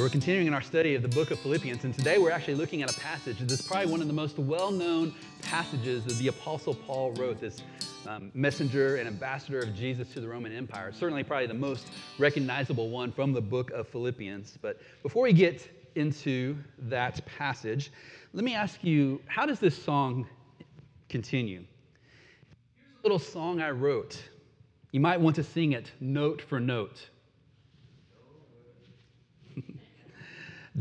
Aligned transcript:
We're 0.00 0.08
continuing 0.08 0.46
in 0.46 0.54
our 0.54 0.62
study 0.62 0.94
of 0.94 1.02
the 1.02 1.08
book 1.08 1.30
of 1.30 1.38
Philippians, 1.40 1.84
and 1.84 1.92
today 1.92 2.16
we're 2.16 2.30
actually 2.30 2.54
looking 2.54 2.80
at 2.80 2.90
a 2.90 2.98
passage 2.98 3.36
that's 3.40 3.60
probably 3.60 3.90
one 3.92 4.00
of 4.00 4.06
the 4.06 4.14
most 4.14 4.38
well 4.38 4.70
known 4.70 5.14
passages 5.42 6.04
that 6.04 6.14
the 6.14 6.28
Apostle 6.28 6.74
Paul 6.74 7.12
wrote, 7.12 7.38
this 7.38 7.62
um, 8.08 8.30
messenger 8.32 8.96
and 8.96 9.06
ambassador 9.06 9.58
of 9.58 9.74
Jesus 9.74 10.10
to 10.14 10.20
the 10.22 10.26
Roman 10.26 10.56
Empire. 10.56 10.90
Certainly, 10.90 11.24
probably 11.24 11.48
the 11.48 11.52
most 11.52 11.88
recognizable 12.18 12.88
one 12.88 13.12
from 13.12 13.34
the 13.34 13.42
book 13.42 13.72
of 13.72 13.86
Philippians. 13.88 14.56
But 14.62 14.80
before 15.02 15.24
we 15.24 15.34
get 15.34 15.68
into 15.96 16.56
that 16.78 17.20
passage, 17.26 17.92
let 18.32 18.42
me 18.42 18.54
ask 18.54 18.82
you 18.82 19.20
how 19.26 19.44
does 19.44 19.60
this 19.60 19.80
song 19.80 20.26
continue? 21.10 21.58
Here's 21.58 23.00
a 23.00 23.02
little 23.02 23.18
song 23.18 23.60
I 23.60 23.70
wrote. 23.70 24.18
You 24.92 25.00
might 25.00 25.20
want 25.20 25.36
to 25.36 25.44
sing 25.44 25.72
it 25.72 25.92
note 26.00 26.40
for 26.40 26.58
note. 26.58 27.10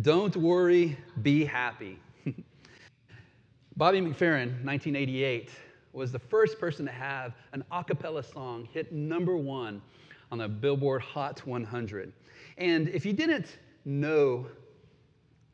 Don't 0.02 0.38
worry, 0.38 0.96
be 1.24 1.44
happy. 1.44 1.98
Bobby 3.76 4.00
McFerrin, 4.00 4.64
1988, 4.64 5.50
was 5.94 6.12
the 6.12 6.20
first 6.20 6.60
person 6.60 6.86
to 6.86 6.92
have 6.92 7.34
an 7.54 7.64
a 7.72 7.84
cappella 7.84 8.22
song 8.22 8.68
hit 8.72 8.92
number 8.94 9.36
one 9.36 9.82
on 10.32 10.38
the 10.38 10.48
Billboard 10.48 11.02
Hot 11.02 11.46
100. 11.46 12.14
And 12.60 12.88
if 12.90 13.04
you 13.04 13.14
didn't 13.14 13.58
know 13.84 14.46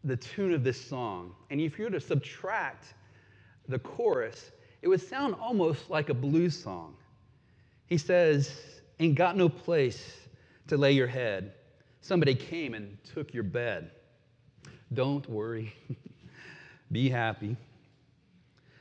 the 0.04 0.18
tune 0.18 0.54
of 0.54 0.66
this 0.66 0.80
song, 0.80 1.34
and 1.50 1.62
if 1.62 1.80
you 1.80 1.86
were 1.86 1.92
to 1.92 2.02
subtract 2.02 2.94
the 3.70 3.80
chorus, 3.80 4.52
it 4.82 4.90
would 4.90 5.02
sound 5.02 5.34
almost 5.40 5.90
like 5.90 6.10
a 6.10 6.14
blues 6.14 6.62
song. 6.62 6.96
He 7.88 7.98
says, 7.98 8.82
Ain't 9.00 9.16
got 9.16 9.38
no 9.38 9.48
place 9.48 10.18
to 10.68 10.76
lay 10.78 10.92
your 10.92 11.08
head. 11.08 11.54
Somebody 12.02 12.36
came 12.36 12.74
and 12.74 12.98
took 13.04 13.34
your 13.34 13.44
bed. 13.44 13.92
Don't 14.94 15.28
worry. 15.30 15.74
Be 16.92 17.10
happy. 17.10 17.58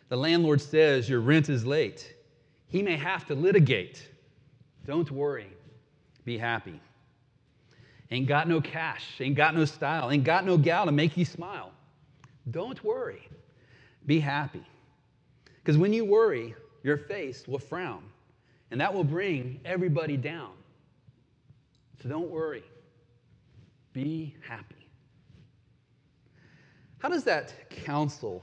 The 0.09 0.17
landlord 0.17 0.61
says 0.61 1.09
your 1.09 1.21
rent 1.21 1.49
is 1.49 1.65
late. 1.65 2.15
He 2.69 2.83
may 2.83 2.97
have 2.97 3.27
to 3.27 3.35
litigate. 3.35 4.09
Don't 4.87 5.11
worry. 5.11 5.49
Be 6.25 6.39
happy. 6.39 6.81
Ain't 8.11 8.27
got 8.27 8.49
no 8.49 8.61
cash, 8.61 9.07
ain't 9.21 9.35
got 9.35 9.55
no 9.55 9.65
style, 9.65 10.11
ain't 10.11 10.25
got 10.25 10.45
no 10.45 10.57
gal 10.57 10.87
to 10.87 10.93
make 10.93 11.17
you 11.17 11.25
smile. 11.25 11.73
Don't 12.51 12.83
worry. 12.85 13.27
Be 14.07 14.21
happy. 14.21 14.65
Because 15.57 15.79
when 15.79 15.93
you 15.93 16.05
worry, 16.05 16.55
your 16.83 16.99
face 16.99 17.49
will 17.49 17.59
frown, 17.59 18.03
and 18.71 18.81
that 18.81 18.93
will 18.93 19.05
bring 19.05 19.59
everybody 19.65 20.17
down. 20.17 20.51
So 22.03 22.09
don't 22.09 22.31
worry. 22.31 22.65
Be 23.95 24.37
happy. 24.47 24.84
How 27.05 27.11
does 27.11 27.25
that 27.25 27.53
counsel, 27.69 28.43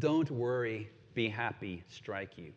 don't 0.00 0.28
worry, 0.28 0.90
be 1.14 1.28
happy, 1.28 1.84
strike 1.88 2.36
you? 2.36 2.52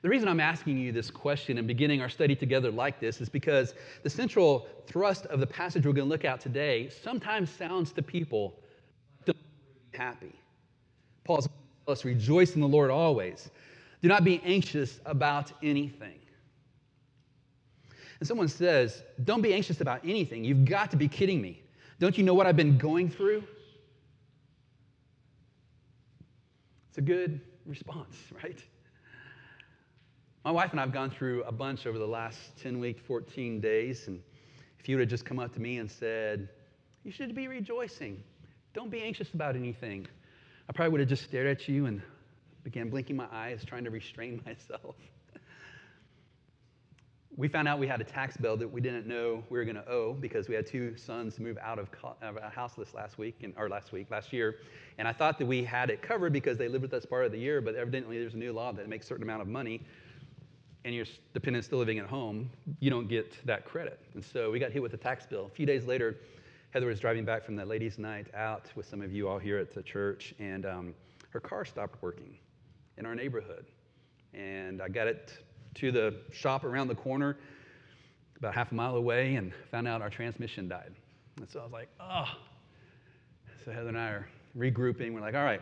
The 0.00 0.08
reason 0.08 0.26
I'm 0.26 0.40
asking 0.40 0.78
you 0.78 0.90
this 0.90 1.10
question 1.10 1.58
and 1.58 1.68
beginning 1.68 2.00
our 2.00 2.08
study 2.08 2.34
together 2.34 2.70
like 2.70 2.98
this 2.98 3.20
is 3.20 3.28
because 3.28 3.74
the 4.04 4.08
central 4.08 4.68
thrust 4.86 5.26
of 5.26 5.38
the 5.38 5.46
passage 5.46 5.84
we're 5.84 5.92
going 5.92 6.08
to 6.08 6.10
look 6.10 6.24
at 6.24 6.40
today 6.40 6.88
sometimes 6.88 7.50
sounds 7.50 7.92
to 7.92 8.00
people 8.00 8.58
don't 9.26 9.36
be 9.92 9.98
happy. 9.98 10.34
Paul's 11.24 11.50
us 11.86 12.06
rejoice 12.06 12.54
in 12.54 12.62
the 12.62 12.68
Lord 12.68 12.90
always. 12.90 13.50
Do 14.00 14.08
not 14.08 14.24
be 14.24 14.40
anxious 14.46 14.98
about 15.04 15.52
anything. 15.62 16.18
And 18.18 18.26
someone 18.26 18.48
says, 18.48 19.02
Don't 19.24 19.42
be 19.42 19.52
anxious 19.52 19.82
about 19.82 20.00
anything. 20.04 20.42
You've 20.42 20.64
got 20.64 20.90
to 20.92 20.96
be 20.96 21.06
kidding 21.06 21.42
me. 21.42 21.62
Don't 21.98 22.18
you 22.18 22.24
know 22.24 22.34
what 22.34 22.46
I've 22.46 22.56
been 22.56 22.76
going 22.76 23.08
through? 23.08 23.42
It's 26.88 26.98
a 26.98 27.02
good 27.02 27.40
response, 27.64 28.16
right? 28.42 28.62
My 30.44 30.50
wife 30.50 30.70
and 30.70 30.80
I 30.80 30.82
have 30.84 30.92
gone 30.92 31.10
through 31.10 31.42
a 31.44 31.52
bunch 31.52 31.86
over 31.86 31.98
the 31.98 32.06
last 32.06 32.38
10 32.62 32.78
week, 32.78 33.00
14 33.00 33.60
days. 33.60 34.08
And 34.08 34.20
if 34.78 34.88
you 34.88 34.96
would 34.96 35.02
have 35.02 35.10
just 35.10 35.24
come 35.24 35.38
up 35.38 35.52
to 35.54 35.60
me 35.60 35.78
and 35.78 35.90
said, 35.90 36.48
You 37.02 37.10
should 37.10 37.34
be 37.34 37.48
rejoicing, 37.48 38.22
don't 38.74 38.90
be 38.90 39.02
anxious 39.02 39.32
about 39.32 39.56
anything, 39.56 40.06
I 40.68 40.72
probably 40.72 40.92
would 40.92 41.00
have 41.00 41.08
just 41.08 41.24
stared 41.24 41.46
at 41.46 41.66
you 41.68 41.86
and 41.86 42.02
began 42.62 42.90
blinking 42.90 43.16
my 43.16 43.26
eyes, 43.32 43.64
trying 43.64 43.84
to 43.84 43.90
restrain 43.90 44.42
myself 44.46 44.96
we 47.36 47.48
found 47.48 47.68
out 47.68 47.78
we 47.78 47.86
had 47.86 48.00
a 48.00 48.04
tax 48.04 48.36
bill 48.36 48.56
that 48.56 48.70
we 48.70 48.80
didn't 48.80 49.06
know 49.06 49.44
we 49.50 49.58
were 49.58 49.64
going 49.64 49.76
to 49.76 49.86
owe 49.88 50.14
because 50.14 50.48
we 50.48 50.54
had 50.54 50.66
two 50.66 50.96
sons 50.96 51.38
move 51.38 51.58
out 51.60 51.78
of, 51.78 51.90
of 52.22 52.36
a 52.36 52.48
house 52.48 52.74
this 52.74 52.94
last 52.94 53.18
week, 53.18 53.36
and, 53.42 53.52
or 53.58 53.68
last 53.68 53.92
week, 53.92 54.10
last 54.10 54.32
year. 54.32 54.56
And 54.96 55.06
I 55.06 55.12
thought 55.12 55.38
that 55.38 55.46
we 55.46 55.62
had 55.62 55.90
it 55.90 56.00
covered 56.00 56.32
because 56.32 56.56
they 56.56 56.68
lived 56.68 56.82
with 56.82 56.94
us 56.94 57.04
part 57.04 57.26
of 57.26 57.32
the 57.32 57.38
year, 57.38 57.60
but 57.60 57.74
evidently 57.74 58.18
there's 58.18 58.34
a 58.34 58.38
new 58.38 58.52
law 58.52 58.72
that 58.72 58.88
makes 58.88 59.04
a 59.04 59.08
certain 59.08 59.22
amount 59.22 59.42
of 59.42 59.48
money, 59.48 59.82
and 60.86 60.94
your 60.94 61.04
dependent 61.34 61.64
still 61.64 61.78
living 61.78 61.98
at 61.98 62.06
home, 62.06 62.48
you 62.80 62.88
don't 62.88 63.08
get 63.08 63.44
that 63.44 63.66
credit. 63.66 64.00
And 64.14 64.24
so 64.24 64.50
we 64.50 64.58
got 64.58 64.72
hit 64.72 64.80
with 64.80 64.94
a 64.94 64.98
tax 64.98 65.26
bill. 65.26 65.46
A 65.46 65.54
few 65.54 65.66
days 65.66 65.84
later, 65.84 66.16
Heather 66.70 66.86
was 66.86 67.00
driving 67.00 67.24
back 67.24 67.44
from 67.44 67.56
the 67.56 67.66
ladies' 67.66 67.98
night 67.98 68.28
out 68.34 68.70
with 68.76 68.86
some 68.86 69.02
of 69.02 69.12
you 69.12 69.28
all 69.28 69.38
here 69.38 69.58
at 69.58 69.74
the 69.74 69.82
church, 69.82 70.34
and 70.38 70.64
um, 70.64 70.94
her 71.30 71.40
car 71.40 71.66
stopped 71.66 72.02
working 72.02 72.38
in 72.96 73.04
our 73.04 73.14
neighborhood. 73.14 73.66
And 74.32 74.80
I 74.80 74.88
got 74.88 75.06
it 75.06 75.32
to 75.76 75.92
the 75.92 76.14
shop 76.32 76.64
around 76.64 76.88
the 76.88 76.94
corner, 76.94 77.36
about 78.38 78.54
half 78.54 78.72
a 78.72 78.74
mile 78.74 78.96
away, 78.96 79.36
and 79.36 79.52
found 79.70 79.88
out 79.88 80.02
our 80.02 80.10
transmission 80.10 80.68
died. 80.68 80.94
And 81.38 81.48
so 81.48 81.60
I 81.60 81.62
was 81.64 81.72
like, 81.72 81.88
oh. 82.00 82.26
So 83.64 83.72
Heather 83.72 83.88
and 83.88 83.98
I 83.98 84.08
are 84.08 84.28
regrouping. 84.56 85.12
We're 85.12 85.20
like, 85.20 85.34
all 85.34 85.44
right, 85.44 85.60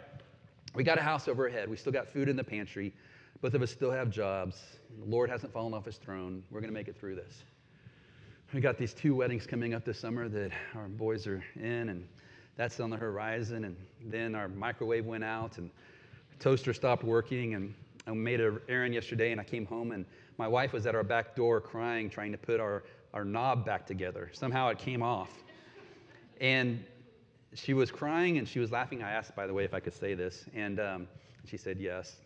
we 0.74 0.84
got 0.84 0.98
a 0.98 1.02
house 1.02 1.28
overhead. 1.28 1.68
We 1.68 1.76
still 1.76 1.92
got 1.92 2.08
food 2.08 2.28
in 2.28 2.36
the 2.36 2.44
pantry. 2.44 2.92
Both 3.40 3.54
of 3.54 3.62
us 3.62 3.70
still 3.70 3.90
have 3.90 4.10
jobs. 4.10 4.60
The 4.98 5.10
Lord 5.10 5.30
hasn't 5.30 5.52
fallen 5.52 5.74
off 5.74 5.84
his 5.84 5.96
throne. 5.96 6.42
We're 6.50 6.60
going 6.60 6.72
to 6.72 6.74
make 6.74 6.88
it 6.88 6.96
through 6.96 7.16
this. 7.16 7.42
We 8.52 8.60
got 8.60 8.78
these 8.78 8.94
two 8.94 9.16
weddings 9.16 9.46
coming 9.46 9.74
up 9.74 9.84
this 9.84 9.98
summer 9.98 10.28
that 10.28 10.52
our 10.76 10.86
boys 10.86 11.26
are 11.26 11.42
in, 11.56 11.88
and 11.88 12.06
that's 12.56 12.78
on 12.78 12.88
the 12.88 12.96
horizon. 12.96 13.64
And 13.64 13.76
then 14.04 14.36
our 14.36 14.46
microwave 14.48 15.06
went 15.06 15.24
out, 15.24 15.58
and 15.58 15.70
toaster 16.38 16.72
stopped 16.72 17.02
working, 17.02 17.54
and 17.54 17.74
I 18.06 18.12
made 18.12 18.40
an 18.40 18.60
errand 18.68 18.94
yesterday 18.94 19.32
and 19.32 19.40
I 19.40 19.44
came 19.44 19.66
home 19.66 19.92
and 19.92 20.04
my 20.36 20.48
wife 20.48 20.72
was 20.72 20.86
at 20.86 20.94
our 20.94 21.02
back 21.02 21.34
door 21.34 21.60
crying, 21.60 22.10
trying 22.10 22.32
to 22.32 22.38
put 22.38 22.60
our, 22.60 22.84
our 23.12 23.24
knob 23.24 23.64
back 23.64 23.86
together. 23.86 24.30
Somehow 24.32 24.68
it 24.68 24.78
came 24.78 25.02
off. 25.02 25.30
And 26.40 26.84
she 27.54 27.72
was 27.72 27.90
crying 27.90 28.38
and 28.38 28.46
she 28.46 28.58
was 28.58 28.70
laughing. 28.70 29.02
I 29.02 29.12
asked, 29.12 29.34
by 29.36 29.46
the 29.46 29.54
way, 29.54 29.64
if 29.64 29.72
I 29.72 29.80
could 29.80 29.94
say 29.94 30.14
this. 30.14 30.44
And 30.54 30.80
um, 30.80 31.08
she 31.46 31.56
said 31.56 31.78
yes. 31.78 32.16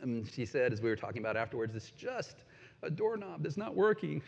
And 0.00 0.28
she 0.30 0.46
said, 0.46 0.72
as 0.72 0.80
we 0.80 0.88
were 0.88 0.96
talking 0.96 1.18
about 1.18 1.36
afterwards, 1.36 1.76
it's 1.76 1.90
just 1.90 2.44
a 2.82 2.90
doorknob 2.90 3.42
that's 3.42 3.56
not 3.56 3.74
working. 3.74 4.22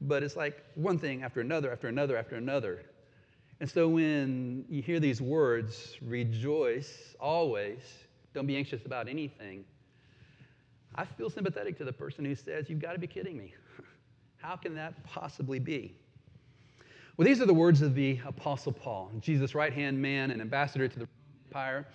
But 0.00 0.22
it's 0.22 0.36
like 0.36 0.64
one 0.74 0.98
thing 0.98 1.22
after 1.22 1.40
another, 1.40 1.70
after 1.70 1.88
another, 1.88 2.16
after 2.16 2.36
another. 2.36 2.82
And 3.60 3.70
so 3.70 3.86
when 3.88 4.64
you 4.68 4.82
hear 4.82 4.98
these 4.98 5.20
words, 5.20 5.96
rejoice 6.02 7.14
always, 7.20 7.78
don't 8.34 8.46
be 8.46 8.56
anxious 8.56 8.84
about 8.86 9.08
anything, 9.08 9.64
I 10.94 11.04
feel 11.04 11.30
sympathetic 11.30 11.78
to 11.78 11.84
the 11.84 11.92
person 11.92 12.24
who 12.24 12.34
says, 12.34 12.68
You've 12.68 12.80
got 12.80 12.92
to 12.92 12.98
be 12.98 13.06
kidding 13.06 13.36
me. 13.36 13.54
How 14.36 14.56
can 14.56 14.74
that 14.74 15.02
possibly 15.04 15.58
be? 15.58 15.94
Well, 17.16 17.26
these 17.26 17.40
are 17.40 17.46
the 17.46 17.54
words 17.54 17.82
of 17.82 17.94
the 17.94 18.18
Apostle 18.26 18.72
Paul, 18.72 19.10
Jesus' 19.20 19.54
right 19.54 19.72
hand 19.72 20.00
man 20.00 20.30
and 20.30 20.40
ambassador 20.40 20.88
to 20.88 20.98
the 20.98 21.08
Empire. 21.48 21.86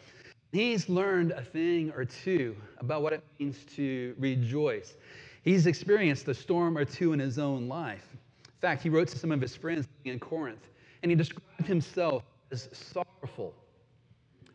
He's 0.51 0.87
learned 0.87 1.31
a 1.31 1.41
thing 1.41 1.91
or 1.95 2.05
two 2.05 2.55
about 2.77 3.01
what 3.01 3.13
it 3.13 3.23
means 3.39 3.65
to 3.75 4.15
rejoice. 4.17 4.95
He's 5.43 5.67
experienced 5.67 6.27
a 6.27 6.33
storm 6.33 6.77
or 6.77 6.85
two 6.85 7.13
in 7.13 7.19
his 7.19 7.37
own 7.39 7.67
life. 7.67 8.07
In 8.13 8.61
fact, 8.61 8.81
he 8.81 8.89
wrote 8.89 9.07
to 9.09 9.17
some 9.17 9.31
of 9.31 9.41
his 9.41 9.55
friends 9.55 9.87
in 10.05 10.19
Corinth, 10.19 10.67
and 11.03 11.11
he 11.11 11.15
described 11.15 11.65
himself 11.65 12.23
as 12.51 12.69
sorrowful, 12.71 13.53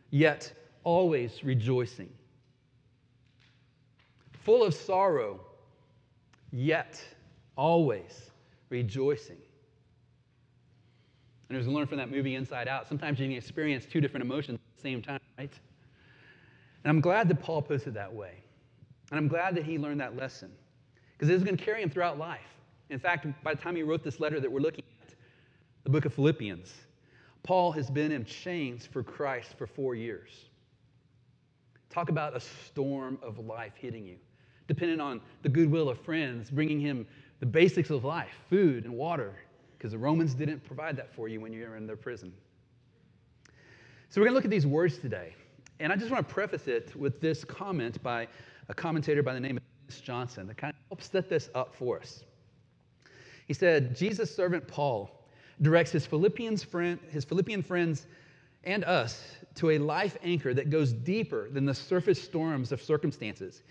yet 0.09 0.51
always 0.83 1.43
rejoicing 1.43 2.09
full 4.43 4.63
of 4.63 4.73
sorrow, 4.73 5.39
yet 6.51 7.01
always 7.55 8.29
rejoicing. 8.69 9.37
And 11.49 11.57
as 11.57 11.67
we 11.67 11.73
learn 11.73 11.87
from 11.87 11.97
that 11.97 12.09
movie 12.09 12.35
Inside 12.35 12.67
Out, 12.67 12.87
sometimes 12.87 13.19
you 13.19 13.27
can 13.27 13.35
experience 13.35 13.85
two 13.85 14.01
different 14.01 14.25
emotions 14.25 14.59
at 14.59 14.75
the 14.75 14.81
same 14.81 15.01
time, 15.01 15.19
right? 15.37 15.51
And 16.83 16.89
I'm 16.89 17.01
glad 17.01 17.29
that 17.29 17.41
Paul 17.41 17.61
puts 17.61 17.85
it 17.85 17.93
that 17.93 18.11
way. 18.11 18.39
And 19.11 19.19
I'm 19.19 19.27
glad 19.27 19.55
that 19.55 19.63
he 19.63 19.77
learned 19.77 20.01
that 20.01 20.15
lesson 20.17 20.51
because 21.13 21.29
it 21.29 21.35
is 21.35 21.43
going 21.43 21.55
to 21.55 21.63
carry 21.63 21.81
him 21.81 21.89
throughout 21.89 22.17
life. 22.17 22.41
In 22.89 22.99
fact, 22.99 23.27
by 23.43 23.53
the 23.53 23.61
time 23.61 23.75
he 23.75 23.83
wrote 23.83 24.03
this 24.03 24.19
letter 24.19 24.39
that 24.39 24.51
we're 24.51 24.59
looking 24.59 24.83
at, 25.01 25.15
the 25.83 25.89
book 25.89 26.05
of 26.05 26.13
Philippians, 26.13 26.73
Paul 27.43 27.71
has 27.73 27.89
been 27.89 28.11
in 28.11 28.25
chains 28.25 28.85
for 28.85 29.03
Christ 29.03 29.57
for 29.57 29.67
four 29.67 29.95
years. 29.95 30.31
Talk 31.89 32.09
about 32.09 32.35
a 32.35 32.39
storm 32.39 33.19
of 33.21 33.37
life 33.37 33.73
hitting 33.75 34.05
you 34.05 34.17
dependent 34.67 35.01
on 35.01 35.21
the 35.41 35.49
goodwill 35.49 35.89
of 35.89 35.99
friends, 35.99 36.49
bringing 36.49 36.79
him 36.79 37.05
the 37.39 37.45
basics 37.45 37.89
of 37.89 38.03
life 38.03 38.33
food 38.49 38.85
and 38.85 38.93
water, 38.93 39.33
because 39.77 39.91
the 39.91 39.97
Romans 39.97 40.33
didn't 40.33 40.63
provide 40.63 40.95
that 40.97 41.13
for 41.13 41.27
you 41.27 41.41
when 41.41 41.51
you 41.51 41.67
were 41.67 41.75
in 41.75 41.85
their 41.85 41.97
prison. 41.97 42.33
So 44.09 44.21
we're 44.21 44.27
going 44.27 44.33
to 44.33 44.35
look 44.35 44.45
at 44.45 44.51
these 44.51 44.67
words 44.67 44.97
today. 44.99 45.33
And 45.79 45.91
I 45.91 45.95
just 45.95 46.11
want 46.11 46.27
to 46.27 46.33
preface 46.33 46.67
it 46.67 46.95
with 46.95 47.19
this 47.19 47.43
comment 47.43 48.01
by 48.03 48.27
a 48.69 48.73
commentator 48.73 49.23
by 49.23 49.33
the 49.33 49.39
name 49.39 49.57
of 49.57 49.63
Dennis 49.87 50.01
Johnson 50.01 50.47
that 50.47 50.57
kind 50.57 50.71
of 50.71 50.79
helps 50.89 51.09
set 51.09 51.29
this 51.29 51.49
up 51.55 51.75
for 51.75 51.99
us. 51.99 52.23
He 53.47 53.53
said, 53.53 53.95
Jesus' 53.95 54.33
servant 54.33 54.67
Paul 54.67 55.11
directs 55.61 55.91
his, 55.91 56.05
Philippians 56.05 56.63
friend, 56.63 56.99
his 57.09 57.25
Philippian 57.25 57.61
friends 57.61 58.07
and 58.63 58.83
us 58.85 59.35
to 59.55 59.71
a 59.71 59.77
life 59.77 60.17
anchor 60.23 60.53
that 60.53 60.69
goes 60.69 60.93
deeper 60.93 61.49
than 61.49 61.65
the 61.65 61.73
surface 61.73 62.21
storms 62.21 62.71
of 62.71 62.81
circumstances, 62.81 63.63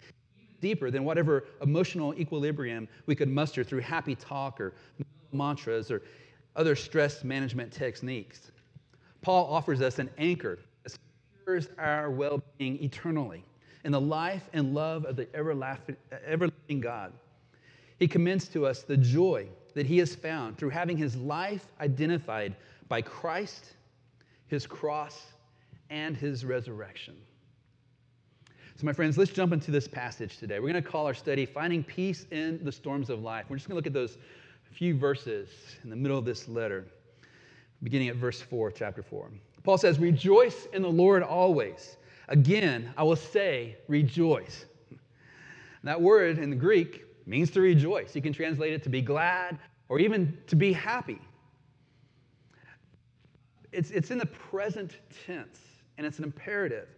deeper 0.62 0.90
than 0.90 1.04
whatever 1.04 1.44
emotional 1.60 2.14
equilibrium 2.14 2.88
we 3.04 3.14
could 3.14 3.28
muster 3.28 3.62
through 3.62 3.80
happy 3.80 4.14
talk 4.14 4.58
or 4.58 4.72
mantras 5.32 5.90
or 5.90 6.00
other 6.56 6.74
stress 6.74 7.24
management 7.24 7.70
techniques. 7.70 8.50
Paul 9.20 9.46
offers 9.52 9.82
us 9.82 9.98
an 9.98 10.08
anchor 10.16 10.58
that 10.84 10.96
secures 11.36 11.68
our 11.78 12.10
well 12.10 12.42
being 12.56 12.82
eternally 12.82 13.44
in 13.84 13.92
the 13.92 14.00
life 14.00 14.48
and 14.52 14.72
love 14.72 15.04
of 15.04 15.16
the 15.16 15.28
everlasting 15.34 16.80
God. 16.80 17.12
He 17.98 18.08
commends 18.08 18.48
to 18.48 18.64
us 18.66 18.82
the 18.82 18.96
joy 18.96 19.48
that 19.74 19.86
he 19.86 19.98
has 19.98 20.14
found 20.14 20.56
through 20.56 20.70
having 20.70 20.96
his 20.96 21.16
life 21.16 21.66
identified 21.80 22.54
by 22.88 23.02
Christ, 23.02 23.74
his 24.46 24.66
cross, 24.66 25.26
and 25.90 26.16
his 26.16 26.44
resurrection. 26.44 27.16
So, 28.82 28.86
my 28.86 28.92
friends, 28.92 29.16
let's 29.16 29.30
jump 29.30 29.52
into 29.52 29.70
this 29.70 29.86
passage 29.86 30.38
today. 30.38 30.58
We're 30.58 30.72
going 30.72 30.82
to 30.82 30.90
call 30.90 31.06
our 31.06 31.14
study 31.14 31.46
Finding 31.46 31.84
Peace 31.84 32.26
in 32.32 32.58
the 32.64 32.72
Storms 32.72 33.10
of 33.10 33.22
Life. 33.22 33.44
We're 33.48 33.54
just 33.54 33.68
going 33.68 33.74
to 33.74 33.76
look 33.76 33.86
at 33.86 33.92
those 33.92 34.18
few 34.72 34.98
verses 34.98 35.50
in 35.84 35.90
the 35.90 35.94
middle 35.94 36.18
of 36.18 36.24
this 36.24 36.48
letter, 36.48 36.88
beginning 37.84 38.08
at 38.08 38.16
verse 38.16 38.40
4, 38.40 38.72
chapter 38.72 39.00
4. 39.00 39.30
Paul 39.62 39.78
says, 39.78 40.00
Rejoice 40.00 40.66
in 40.72 40.82
the 40.82 40.88
Lord 40.88 41.22
always. 41.22 41.96
Again, 42.26 42.92
I 42.96 43.04
will 43.04 43.14
say, 43.14 43.76
rejoice. 43.86 44.64
That 45.84 46.00
word 46.00 46.38
in 46.38 46.50
the 46.50 46.56
Greek 46.56 47.04
means 47.24 47.52
to 47.52 47.60
rejoice. 47.60 48.16
You 48.16 48.22
can 48.22 48.32
translate 48.32 48.72
it 48.72 48.82
to 48.82 48.88
be 48.88 49.00
glad 49.00 49.60
or 49.88 50.00
even 50.00 50.36
to 50.48 50.56
be 50.56 50.72
happy. 50.72 51.20
It's, 53.70 53.92
it's 53.92 54.10
in 54.10 54.18
the 54.18 54.26
present 54.26 54.96
tense, 55.24 55.60
and 55.98 56.04
it's 56.04 56.18
an 56.18 56.24
imperative. 56.24 56.88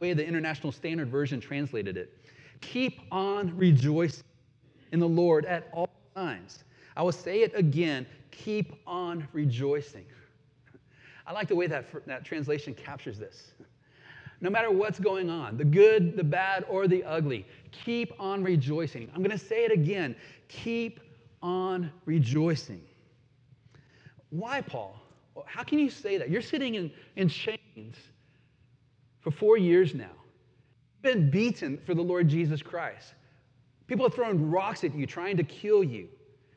Way 0.00 0.12
the 0.12 0.26
International 0.26 0.72
Standard 0.72 1.08
Version 1.08 1.40
translated 1.40 1.96
it 1.96 2.14
keep 2.60 3.00
on 3.12 3.56
rejoicing 3.56 4.24
in 4.90 4.98
the 4.98 5.08
Lord 5.08 5.44
at 5.44 5.68
all 5.72 5.88
times. 6.16 6.64
I 6.96 7.02
will 7.02 7.12
say 7.12 7.42
it 7.42 7.52
again 7.54 8.06
keep 8.30 8.74
on 8.86 9.28
rejoicing. 9.32 10.06
I 11.26 11.32
like 11.32 11.46
the 11.48 11.54
way 11.54 11.66
that, 11.68 11.86
that 12.06 12.24
translation 12.24 12.74
captures 12.74 13.18
this 13.18 13.52
no 14.40 14.50
matter 14.50 14.70
what's 14.70 15.00
going 15.00 15.30
on 15.30 15.56
the 15.56 15.64
good, 15.64 16.16
the 16.16 16.24
bad, 16.24 16.64
or 16.68 16.86
the 16.86 17.04
ugly. 17.04 17.46
Keep 17.72 18.12
on 18.20 18.42
rejoicing. 18.42 19.10
I'm 19.14 19.22
going 19.22 19.36
to 19.36 19.44
say 19.44 19.64
it 19.64 19.72
again 19.72 20.14
keep 20.48 21.00
on 21.42 21.90
rejoicing. 22.06 22.80
Why, 24.30 24.60
Paul? 24.62 24.98
How 25.46 25.62
can 25.62 25.78
you 25.78 25.90
say 25.90 26.18
that? 26.18 26.30
You're 26.30 26.42
sitting 26.42 26.74
in, 26.74 26.90
in 27.16 27.28
chains 27.28 27.96
for 29.20 29.30
four 29.30 29.56
years 29.56 29.94
now. 29.94 30.10
Been 31.02 31.30
beaten 31.30 31.78
for 31.84 31.94
the 31.94 32.02
Lord 32.02 32.28
Jesus 32.28 32.62
Christ. 32.62 33.14
People 33.86 34.04
have 34.04 34.14
thrown 34.14 34.50
rocks 34.50 34.84
at 34.84 34.94
you 34.94 35.06
trying 35.06 35.36
to 35.36 35.42
kill 35.42 35.82
you. 35.82 36.08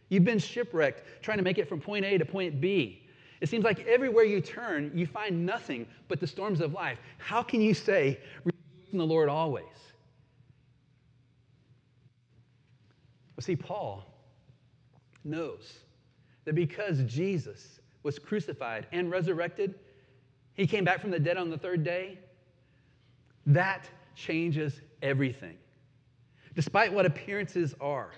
You've 0.10 0.26
been 0.26 0.40
shipwrecked 0.40 1.24
trying 1.24 1.38
to 1.38 1.44
make 1.44 1.58
it 1.58 1.70
from 1.70 1.80
point 1.80 2.04
A 2.06 2.18
to 2.18 2.26
point 2.26 2.60
B. 2.60 3.08
It 3.40 3.50
seems 3.50 3.64
like 3.64 3.80
everywhere 3.88 4.24
you 4.24 4.42
turn, 4.42 4.92
you 4.94 5.08
find 5.08 5.46
nothing 5.46 5.88
but 6.08 6.20
the 6.20 6.28
storms 6.28 6.62
of 6.62 6.74
life. 6.74 7.00
How 7.18 7.42
can 7.42 7.62
you 7.62 7.74
say, 7.74 8.20
in 8.92 8.98
the 8.98 9.06
Lord 9.06 9.30
always? 9.30 9.66
Well, 13.36 13.44
see, 13.44 13.56
Paul 13.56 14.06
knows 15.24 15.80
that 16.46 16.54
because 16.54 17.02
Jesus 17.04 17.80
was 18.04 18.20
crucified 18.20 18.88
and 18.92 19.10
resurrected, 19.10 19.76
he 20.54 20.68
came 20.68 20.84
back 20.84 21.00
from 21.00 21.10
the 21.10 21.20
dead 21.20 21.38
on 21.38 21.50
the 21.50 21.58
third 21.58 21.84
day, 21.84 22.20
that 23.54 23.90
changes 24.16 24.82
everything. 25.02 25.58
Despite 26.56 26.92
what 26.92 27.06
appearances 27.06 27.76
are, 27.80 28.12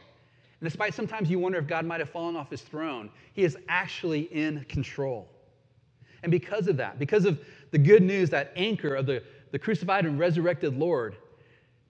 and 0.60 0.70
despite 0.70 0.94
sometimes 0.94 1.30
you 1.30 1.40
wonder 1.40 1.60
if 1.60 1.68
God 1.68 1.86
might 1.86 2.00
have 2.00 2.10
fallen 2.10 2.36
off 2.36 2.50
his 2.50 2.62
throne, 2.62 3.10
he 3.34 3.44
is 3.44 3.58
actually 3.68 4.22
in 4.34 4.66
control. 4.70 5.28
And 6.24 6.32
because 6.32 6.68
of 6.68 6.78
that, 6.78 7.00
because 7.00 7.26
of 7.26 7.40
the 7.72 7.78
good 7.78 8.02
news, 8.02 8.30
that 8.30 8.54
anchor 8.56 8.96
of 8.96 9.06
the, 9.06 9.22
the 9.52 9.60
crucified 9.60 10.06
and 10.06 10.18
resurrected 10.18 10.78
Lord, 10.78 11.18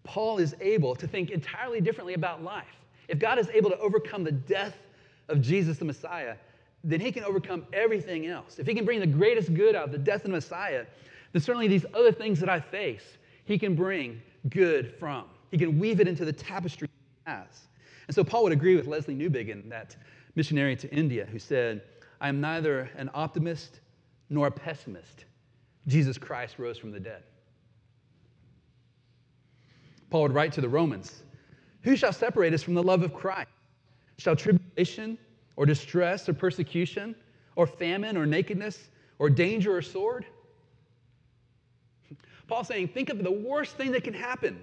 Paul 0.04 0.40
is 0.40 0.56
able 0.60 0.96
to 0.96 1.08
think 1.08 1.30
entirely 1.30 1.82
differently 1.82 2.14
about 2.14 2.44
life. 2.44 2.66
If 3.08 3.20
God 3.20 3.38
is 3.38 3.48
able 3.50 3.70
to 3.70 3.78
overcome 3.78 4.24
the 4.24 4.32
death 4.32 4.76
of 5.30 5.42
Jesus 5.42 5.78
the 5.78 5.86
Messiah, 5.86 6.36
then 6.84 7.00
he 7.00 7.12
can 7.12 7.24
overcome 7.24 7.66
everything 7.72 8.28
else. 8.28 8.60
If 8.60 8.68
he 8.68 8.74
can 8.74 8.86
bring 8.86 9.00
the 9.00 9.08
greatest 9.08 9.54
good 9.54 9.76
out 9.76 9.86
of 9.86 9.92
the 9.92 9.98
death 9.98 10.18
of 10.18 10.24
the 10.24 10.30
Messiah, 10.30 10.86
then 11.32 11.42
certainly 11.42 11.68
these 11.68 11.86
other 11.94 12.12
things 12.12 12.40
that 12.40 12.50
I 12.50 12.60
face, 12.60 13.18
he 13.46 13.58
can 13.58 13.76
bring 13.76 14.22
good 14.50 14.94
from. 15.00 15.26
He 15.52 15.58
can 15.58 15.80
weave 15.80 16.00
it 16.00 16.08
into 16.08 16.26
the 16.26 16.34
tapestry 16.34 16.88
he 17.26 17.32
has. 17.32 17.68
And 18.08 18.16
so 18.16 18.24
Paul 18.24 18.44
would 18.44 18.52
agree 18.52 18.76
with 18.76 18.88
Lesslie 18.88 19.18
Newbigin, 19.18 19.70
that 19.70 19.96
missionary 20.36 20.76
to 20.78 20.90
India, 20.92 21.26
who 21.26 21.40
said, 21.40 21.82
I 22.20 22.30
am 22.30 22.42
neither 22.42 22.90
an 22.98 23.10
optimist 23.14 23.80
nor 24.30 24.48
a 24.48 24.52
pessimist. 24.52 25.26
Jesus 25.88 26.18
Christ 26.18 26.58
rose 26.58 26.78
from 26.78 26.92
the 26.92 27.00
dead. 27.00 27.24
Paul 30.10 30.24
would 30.24 30.34
write 30.34 30.54
to 30.54 30.62
the 30.62 30.70
Romans, 30.70 31.24
Who 31.82 31.96
shall 31.96 32.14
separate 32.14 32.54
us 32.54 32.64
from 32.64 32.74
the 32.76 32.84
love 32.84 33.04
of 33.04 33.14
Christ? 33.14 33.50
Shall 34.18 34.36
tribulation 34.36 35.18
or 35.56 35.66
distress 35.66 36.30
or 36.30 36.34
persecution 36.34 37.16
or 37.56 37.68
famine 37.68 38.16
or 38.16 38.26
nakedness 38.26 38.90
or 39.20 39.30
danger 39.30 39.76
or 39.76 39.82
sword? 39.82 40.26
Paul's 42.54 42.68
saying, 42.68 42.90
think 42.90 43.10
of 43.10 43.24
the 43.24 43.32
worst 43.32 43.78
thing 43.78 43.92
that 43.94 44.04
can 44.04 44.14
happen 44.14 44.62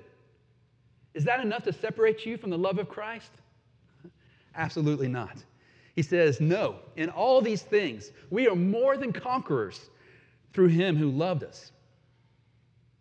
is 1.13 1.25
that 1.25 1.41
enough 1.41 1.65
to 1.65 1.73
separate 1.73 2.25
you 2.25 2.37
from 2.37 2.51
the 2.51 2.57
love 2.57 2.79
of 2.79 2.89
Christ? 2.89 3.33
Absolutely 4.55 5.09
not. 5.09 5.43
He 5.97 6.03
says, 6.03 6.41
No, 6.41 6.77
in 6.95 7.09
all 7.09 7.43
these 7.43 7.63
things, 7.63 8.13
we 8.31 8.47
are 8.47 8.55
more 8.55 8.97
than 8.97 9.13
conquerors 9.13 9.91
through 10.53 10.69
him 10.69 10.95
who 10.95 11.11
loved 11.11 11.43
us. 11.43 11.73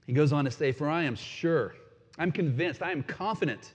He 0.07 0.13
goes 0.13 0.33
on 0.33 0.43
to 0.45 0.49
say, 0.49 0.71
For 0.71 0.89
I 0.89 1.03
am 1.03 1.13
sure, 1.13 1.75
I'm 2.17 2.31
convinced, 2.31 2.81
I 2.81 2.91
am 2.91 3.03
confident 3.03 3.73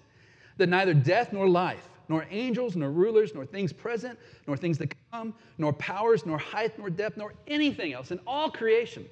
that 0.56 0.68
neither 0.68 0.94
death 0.94 1.32
nor 1.32 1.48
life, 1.48 1.88
nor 2.08 2.26
angels, 2.28 2.74
nor 2.74 2.90
rulers, 2.90 3.36
nor 3.36 3.46
things 3.46 3.72
present, 3.72 4.18
nor 4.48 4.56
things 4.56 4.78
to 4.78 4.88
come, 5.12 5.32
nor 5.58 5.72
powers, 5.74 6.26
nor 6.26 6.38
height, 6.38 6.76
nor 6.76 6.90
depth, 6.90 7.16
nor 7.16 7.34
anything 7.46 7.92
else 7.92 8.10
in 8.10 8.18
all 8.26 8.50
creation 8.50 9.06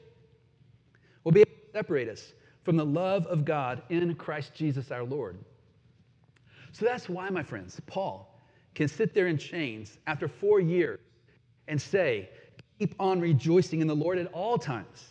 will 1.23 1.31
be 1.31 1.45
separate 1.73 2.09
us 2.09 2.33
from 2.65 2.77
the 2.77 2.85
love 2.85 3.27
of 3.27 3.45
God 3.45 3.83
in 3.89 4.15
Christ 4.15 4.55
Jesus 4.55 4.91
our 4.91 5.05
Lord. 5.05 5.39
So 6.73 6.85
that's 6.85 7.09
why, 7.09 7.29
my 7.31 7.43
friends, 7.43 7.81
Paul 7.87 8.41
can 8.75 8.89
sit 8.89 9.15
there 9.15 9.27
in 9.27 9.37
chains 9.37 9.99
after 10.07 10.29
four 10.29 10.61
years 10.61 11.01
and 11.69 11.81
say, 11.81 12.31
Keep 12.79 12.95
on 12.99 13.21
rejoicing 13.21 13.81
in 13.81 13.87
the 13.87 13.95
Lord 13.95 14.19
at 14.19 14.27
all 14.33 14.59
times. 14.59 15.05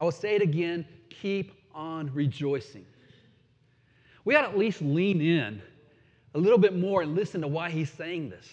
I 0.00 0.04
will 0.04 0.12
say 0.12 0.36
it 0.36 0.42
again 0.42 0.86
keep 1.10 1.52
on 1.74 2.12
rejoicing. 2.12 2.84
We 4.24 4.34
ought 4.36 4.42
to 4.42 4.48
at 4.48 4.58
least 4.58 4.82
lean 4.82 5.20
in 5.20 5.62
a 6.34 6.38
little 6.38 6.58
bit 6.58 6.76
more 6.76 7.02
and 7.02 7.14
listen 7.14 7.40
to 7.40 7.48
why 7.48 7.70
he's 7.70 7.90
saying 7.90 8.30
this. 8.30 8.46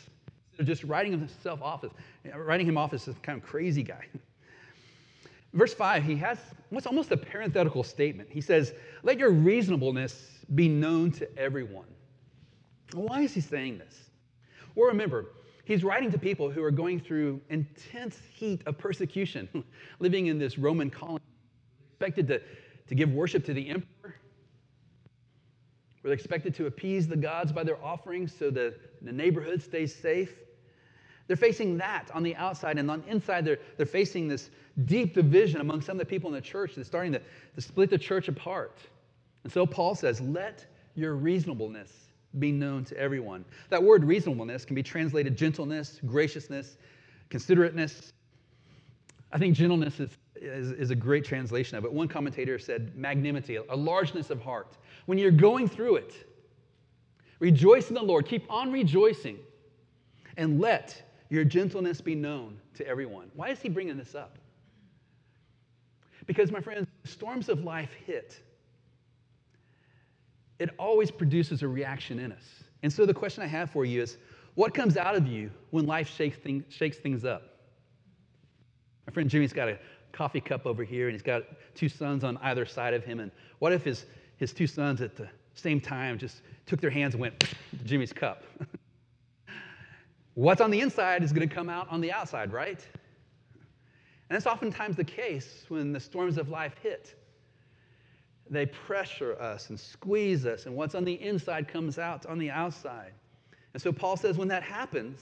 Instead 0.52 0.62
of 0.62 0.68
just 0.68 0.84
writing 0.84 1.12
himself 1.12 1.62
off 1.62 1.84
as, 1.84 1.92
writing 2.36 2.68
him 2.68 2.78
off 2.78 2.94
as 2.94 3.08
a 3.08 3.14
kind 3.16 3.42
of 3.42 3.48
crazy 3.48 3.84
guy. 3.84 4.06
Verse 5.54 5.74
5, 5.74 6.04
he 6.04 6.16
has 6.16 6.40
what's 6.70 6.88
almost 6.88 7.12
a 7.12 7.18
parenthetical 7.18 7.84
statement. 7.84 8.30
He 8.32 8.42
says, 8.42 8.74
Let 9.04 9.20
your 9.20 9.32
reasonableness 9.32 10.40
be 10.56 10.68
known 10.68 11.12
to 11.12 11.38
everyone. 11.38 11.86
Why 12.94 13.22
is 13.22 13.34
he 13.34 13.42
saying 13.42 13.78
this? 13.78 14.10
Well, 14.76 14.88
remember, 14.88 15.28
he's 15.66 15.84
writing 15.84 16.12
to 16.12 16.18
people 16.18 16.50
who 16.50 16.64
are 16.64 16.72
going 16.72 17.00
through 17.00 17.40
intense 17.50 18.20
heat 18.34 18.64
of 18.66 18.78
persecution, 18.78 19.64
living 20.00 20.28
in 20.28 20.40
this 20.40 20.58
Roman 20.58 20.90
colony, 20.90 21.24
expected 21.92 22.28
to, 22.28 22.42
to 22.88 22.96
give 22.96 23.12
worship 23.12 23.46
to 23.46 23.54
the 23.54 23.70
emperor. 23.70 24.16
Were 26.04 26.12
expected 26.12 26.54
to 26.56 26.66
appease 26.66 27.08
the 27.08 27.16
gods 27.16 27.52
by 27.52 27.64
their 27.64 27.82
offerings 27.84 28.36
so 28.38 28.50
that 28.52 28.76
the 29.02 29.12
neighborhood 29.12 29.62
stays 29.62 29.96
safe? 29.96 30.43
They're 31.28 31.38
facing 31.38 31.78
that 31.78 32.10
on 32.14 32.24
the 32.24 32.36
outside, 32.36 32.78
and 32.78 32.90
on 32.92 33.02
the 33.02 33.10
inside, 33.10 33.46
they're, 33.46 33.60
they're 33.78 33.86
facing 33.86 34.28
this 34.28 34.50
deep 34.86 35.14
division 35.14 35.62
among 35.62 35.82
some 35.82 35.96
of 35.96 36.00
the 36.00 36.06
people 36.06 36.30
in 36.30 36.34
the 36.36 36.42
church 36.42 36.76
that's 36.76 36.88
starting 36.88 37.14
to, 37.14 37.22
to 37.56 37.62
split 37.62 37.90
the 37.90 37.98
church 37.98 38.28
apart. 38.28 38.78
And 39.44 39.52
so 39.52 39.66
Paul 39.66 39.96
says, 39.96 40.20
Let 40.20 40.66
your 40.96 41.16
reasonableness 41.16 41.92
be 42.40 42.52
known 42.52 42.84
to 42.86 42.98
everyone. 42.98 43.46
That 43.70 43.82
word 43.82 44.04
reasonableness 44.04 44.66
can 44.66 44.76
be 44.76 44.84
translated 44.84 45.38
gentleness, 45.38 46.00
graciousness, 46.06 46.78
considerateness. 47.30 48.12
I 49.32 49.38
think 49.38 49.56
gentleness 49.56 50.00
is, 50.00 50.10
is, 50.36 50.72
is, 50.72 50.90
a 50.92 50.96
great 50.96 51.26
translation 51.26 51.78
of 51.78 51.86
it. 51.86 51.92
One 51.92 52.08
commentator 52.08 52.58
said 52.60 52.96
magnanimity, 52.96 53.58
a 53.58 53.76
largeness 53.76 54.30
of 54.30 54.42
heart. 54.42 54.78
When 55.06 55.18
you're 55.18 55.32
going 55.32 55.68
through 55.68 55.98
it, 55.98 56.14
rejoice 57.40 57.90
in 57.90 57.96
the 57.96 58.02
Lord, 58.02 58.26
keep 58.26 58.50
on 58.52 58.72
rejoicing, 58.72 59.38
and 60.38 60.60
let 60.60 61.02
your 61.34 61.44
gentleness 61.44 62.00
be 62.00 62.14
known 62.14 62.60
to 62.76 62.88
everyone. 62.88 63.32
Why 63.34 63.50
is 63.50 63.60
he 63.60 63.68
bringing 63.68 63.98
this 63.98 64.14
up? 64.14 64.38
Because, 66.28 66.52
my 66.52 66.62
friends, 66.62 66.86
storms 67.06 67.50
of 67.50 67.64
life 67.64 67.90
hit. 68.06 68.40
It 70.60 70.70
always 70.78 71.10
produces 71.10 71.64
a 71.64 71.68
reaction 71.68 72.20
in 72.20 72.32
us. 72.32 72.44
And 72.84 72.94
so, 72.94 73.08
the 73.08 73.16
question 73.16 73.42
I 73.42 73.48
have 73.48 73.72
for 73.72 73.84
you 73.84 74.04
is 74.04 74.18
what 74.54 74.76
comes 74.76 74.96
out 74.96 75.16
of 75.16 75.26
you 75.26 75.50
when 75.72 75.88
life 75.88 76.08
shakes, 76.08 76.38
thing, 76.38 76.64
shakes 76.70 76.98
things 76.98 77.26
up? 77.26 77.42
My 79.08 79.12
friend 79.12 79.28
Jimmy's 79.28 79.54
got 79.54 79.70
a 79.70 79.80
coffee 80.12 80.40
cup 80.40 80.68
over 80.68 80.84
here, 80.84 81.08
and 81.08 81.16
he's 81.16 81.24
got 81.24 81.46
two 81.74 81.90
sons 81.90 82.24
on 82.24 82.38
either 82.44 82.64
side 82.64 82.94
of 82.94 83.04
him. 83.04 83.20
And 83.20 83.32
what 83.58 83.74
if 83.74 83.84
his, 83.84 84.06
his 84.38 84.54
two 84.54 84.68
sons 84.68 85.02
at 85.02 85.16
the 85.16 85.28
same 85.56 85.82
time 85.82 86.20
just 86.20 86.44
took 86.68 86.80
their 86.80 86.92
hands 86.92 87.16
and 87.16 87.22
went 87.22 87.40
to 87.40 87.48
Jimmy's 87.86 88.14
cup? 88.14 88.44
What's 90.36 90.62
on 90.62 90.72
the 90.72 90.82
inside 90.82 91.24
is 91.24 91.32
going 91.32 91.48
to 91.48 91.54
come 91.54 91.70
out 91.70 91.88
on 91.92 92.02
the 92.02 92.12
outside, 92.12 92.52
right? 92.52 92.84
And 94.30 94.36
that's 94.36 94.48
oftentimes 94.48 94.96
the 94.96 95.04
case 95.04 95.66
when 95.68 95.94
the 95.94 96.00
storms 96.00 96.38
of 96.38 96.50
life 96.50 96.76
hit. 96.82 97.16
They 98.50 98.66
pressure 98.66 99.40
us 99.40 99.70
and 99.70 99.80
squeeze 99.80 100.46
us, 100.46 100.66
and 100.66 100.76
what's 100.76 100.96
on 100.96 101.06
the 101.06 101.14
inside 101.14 101.68
comes 101.68 101.98
out 101.98 102.26
on 102.26 102.38
the 102.40 102.50
outside. 102.50 103.14
And 103.74 103.82
so 103.82 103.92
Paul 103.92 104.18
says 104.18 104.38
when 104.38 104.48
that 104.50 104.64
happens, 104.64 105.20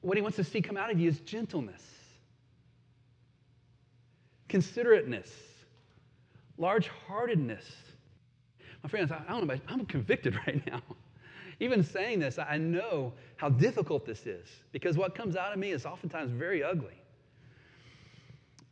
what 0.00 0.16
he 0.16 0.22
wants 0.22 0.36
to 0.36 0.44
see 0.44 0.60
come 0.60 0.76
out 0.76 0.90
of 0.90 0.98
you 0.98 1.08
is 1.08 1.20
gentleness, 1.20 1.82
considerateness, 4.48 5.30
large 6.58 6.88
heartedness. 6.88 7.64
My 8.82 8.88
friends, 8.88 9.12
I 9.12 9.22
don't 9.28 9.46
know, 9.46 9.54
I'm 9.68 9.86
convicted 9.86 10.36
right 10.46 10.64
now. 10.66 10.82
Even 11.62 11.84
saying 11.84 12.18
this, 12.18 12.40
I 12.40 12.58
know 12.58 13.12
how 13.36 13.48
difficult 13.48 14.04
this 14.04 14.26
is 14.26 14.48
because 14.72 14.96
what 14.96 15.14
comes 15.14 15.36
out 15.36 15.52
of 15.52 15.60
me 15.60 15.70
is 15.70 15.86
oftentimes 15.86 16.32
very 16.32 16.64
ugly. 16.64 17.00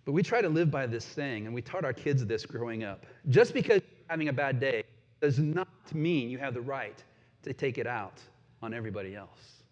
But 0.05 0.11
we 0.11 0.25
try 0.25 0.43
to 0.43 0.49
live 0.49 0.73
by 0.73 0.89
this 0.89 1.05
saying, 1.05 1.47
and 1.47 1.55
we 1.55 1.63
taught 1.63 1.85
our 1.85 1.93
kids 1.93 2.27
this 2.27 2.45
growing 2.45 2.83
up. 2.83 3.07
Just 3.29 3.55
because 3.55 3.77
you're 3.77 4.09
having 4.09 4.27
a 4.27 4.33
bad 4.33 4.59
day 4.59 4.83
does 5.21 5.39
not 5.39 5.69
mean 5.95 6.31
you 6.31 6.39
have 6.39 6.53
the 6.53 6.61
right 6.61 7.01
to 7.45 7.53
take 7.53 7.79
it 7.79 7.87
out 7.87 8.19
on 8.61 8.75
everybody 8.75 9.15
else. 9.15 9.63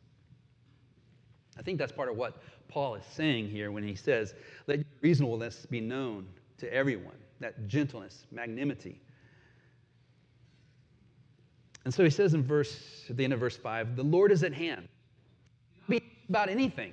I 1.59 1.63
think 1.63 1.77
that's 1.77 1.91
part 1.91 2.09
of 2.09 2.17
what 2.17 2.41
Paul 2.69 2.95
is 2.95 3.05
saying 3.05 3.49
here 3.49 3.73
when 3.73 3.83
he 3.83 3.97
says, 3.97 4.37
Let 4.69 4.79
reasonableness 5.01 5.67
be 5.67 5.81
known 5.81 6.29
to 6.59 6.73
everyone, 6.73 7.19
that 7.41 7.67
gentleness, 7.67 8.27
magnanimity. 8.31 9.01
And 11.88 11.95
so 11.95 12.04
he 12.04 12.11
says 12.11 12.35
in 12.35 12.42
verse, 12.42 13.07
at 13.09 13.16
the 13.16 13.25
end 13.25 13.33
of 13.33 13.40
verse 13.40 13.57
5, 13.57 13.97
the 13.97 14.02
Lord 14.02 14.30
is 14.30 14.42
at 14.42 14.52
hand. 14.52 14.87
Be 15.88 16.02
about 16.28 16.50
anything, 16.50 16.92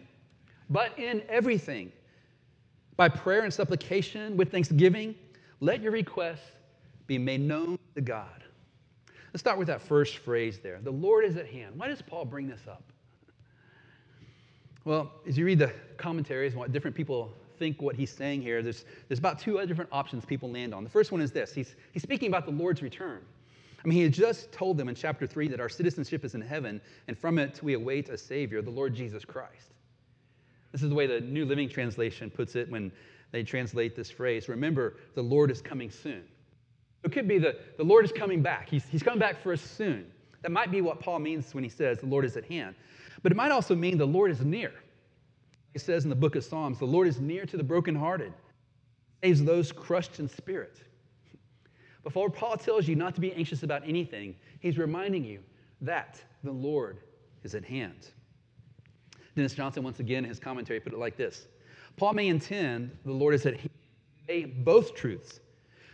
but 0.70 0.98
in 0.98 1.22
everything. 1.28 1.92
By 2.96 3.10
prayer 3.10 3.44
and 3.44 3.54
supplication 3.54 4.38
with 4.38 4.54
thanksgiving, 4.54 5.14
let 5.60 5.82
your 5.82 5.92
requests 5.92 6.50
be 7.08 7.18
made 7.18 7.42
known 7.42 7.78
to 7.96 8.00
God. 8.00 8.46
Let's 9.34 9.42
start 9.42 9.58
with 9.58 9.68
that 9.68 9.82
first 9.82 10.20
phrase 10.20 10.60
there. 10.64 10.80
The 10.82 10.92
Lord 10.92 11.26
is 11.26 11.36
at 11.36 11.48
hand. 11.48 11.74
Why 11.76 11.90
does 11.90 12.02
Paul 12.02 12.24
bring 12.24 12.48
this 12.48 12.62
up? 12.66 12.84
Well, 14.86 15.12
as 15.28 15.38
you 15.38 15.44
read 15.44 15.60
the 15.60 15.74
commentaries 15.98 16.54
and 16.54 16.60
what 16.62 16.72
different 16.72 16.96
people 16.96 17.34
think 17.60 17.82
what 17.82 17.98
he's 17.98 18.12
saying 18.12 18.44
here, 18.44 18.64
there's, 18.64 18.86
there's 19.10 19.20
about 19.20 19.40
two 19.40 19.62
different 19.66 19.90
options 19.92 20.24
people 20.24 20.50
land 20.50 20.74
on. 20.74 20.86
The 20.86 20.90
first 20.90 21.12
one 21.12 21.20
is 21.20 21.34
this 21.34 21.54
he's, 21.54 21.76
he's 21.92 22.04
speaking 22.04 22.30
about 22.30 22.46
the 22.46 22.54
Lord's 22.54 22.82
return. 22.82 23.20
I 23.86 23.88
mean, 23.88 23.98
he 23.98 24.04
had 24.04 24.14
just 24.14 24.52
told 24.52 24.78
them 24.78 24.90
in 24.90 24.96
chapter 24.96 25.28
3 25.28 25.48
that 25.50 25.60
our 25.60 25.70
citizenship 25.70 26.26
is 26.26 26.34
in 26.34 26.42
heaven, 26.42 26.82
and 27.08 27.16
from 27.16 27.38
it 27.38 27.62
we 27.62 27.76
await 27.76 28.10
a 28.10 28.18
Savior, 28.18 28.64
the 28.64 28.72
Lord 28.72 28.96
Jesus 28.96 29.24
Christ. 29.24 29.74
This 30.72 30.82
is 30.82 30.90
the 30.90 30.96
way 30.96 31.06
the 31.06 31.22
New 31.22 31.46
Living 31.46 31.70
Translation 31.70 32.32
puts 32.32 32.56
it 32.56 32.68
when 32.72 32.92
they 33.32 33.44
translate 33.44 33.96
this 33.96 34.10
phrase. 34.10 34.50
Remember, 34.50 34.98
the 35.14 35.22
Lord 35.22 35.52
is 35.52 35.62
coming 35.62 35.92
soon. 35.92 36.24
It 37.04 37.12
could 37.12 37.28
be 37.28 37.38
that 37.38 37.78
the 37.78 37.84
Lord 37.84 38.06
is 38.06 38.12
coming 38.12 38.42
back. 38.42 38.70
He's, 38.70 38.86
he's 38.86 39.04
coming 39.04 39.20
back 39.20 39.40
for 39.44 39.54
us 39.54 39.62
soon. 39.62 40.12
That 40.42 40.52
might 40.52 40.72
be 40.72 40.82
what 40.82 41.00
Paul 41.00 41.20
means 41.20 41.54
when 41.54 41.64
he 41.64 41.70
says 41.70 42.00
the 42.00 42.08
Lord 42.08 42.26
is 42.26 42.38
at 42.38 42.46
hand. 42.46 42.74
But 43.22 43.32
it 43.32 43.36
might 43.36 43.52
also 43.52 43.76
mean 43.76 44.00
the 44.00 44.08
Lord 44.08 44.32
is 44.32 44.42
near. 44.42 44.74
It 45.76 45.82
says 45.82 46.06
in 46.06 46.10
the 46.10 46.16
book 46.16 46.36
of 46.36 46.44
Psalms, 46.44 46.80
the 46.80 46.86
Lord 46.86 47.08
is 47.08 47.20
near 47.20 47.46
to 47.46 47.56
the 47.56 47.64
brokenhearted, 47.64 48.34
saves 49.24 49.44
those 49.44 49.72
crushed 49.72 50.20
in 50.20 50.28
spirit. 50.28 50.82
Before 52.06 52.30
Paul 52.30 52.56
tells 52.56 52.88
you 52.88 52.96
not 52.96 53.16
to 53.16 53.22
be 53.22 53.34
anxious 53.34 53.64
about 53.64 53.82
anything, 53.84 54.36
he's 54.60 54.78
reminding 54.78 55.26
you 55.26 55.40
that 55.82 56.22
the 56.44 56.52
Lord 56.52 57.00
is 57.44 57.56
at 57.56 57.66
hand. 57.66 58.12
Dennis 59.36 59.56
Johnson, 59.56 59.84
once 59.84 60.00
again, 60.00 60.24
in 60.24 60.30
his 60.30 60.40
commentary, 60.40 60.80
put 60.80 60.94
it 60.94 61.00
like 61.00 61.18
this 61.18 61.48
Paul 61.98 62.14
may 62.14 62.28
intend 62.28 62.96
the 63.06 63.12
Lord 63.12 63.34
is 63.34 63.48
at 63.48 63.56
hand, 64.30 64.64
both 64.64 64.94
truths. 64.94 65.40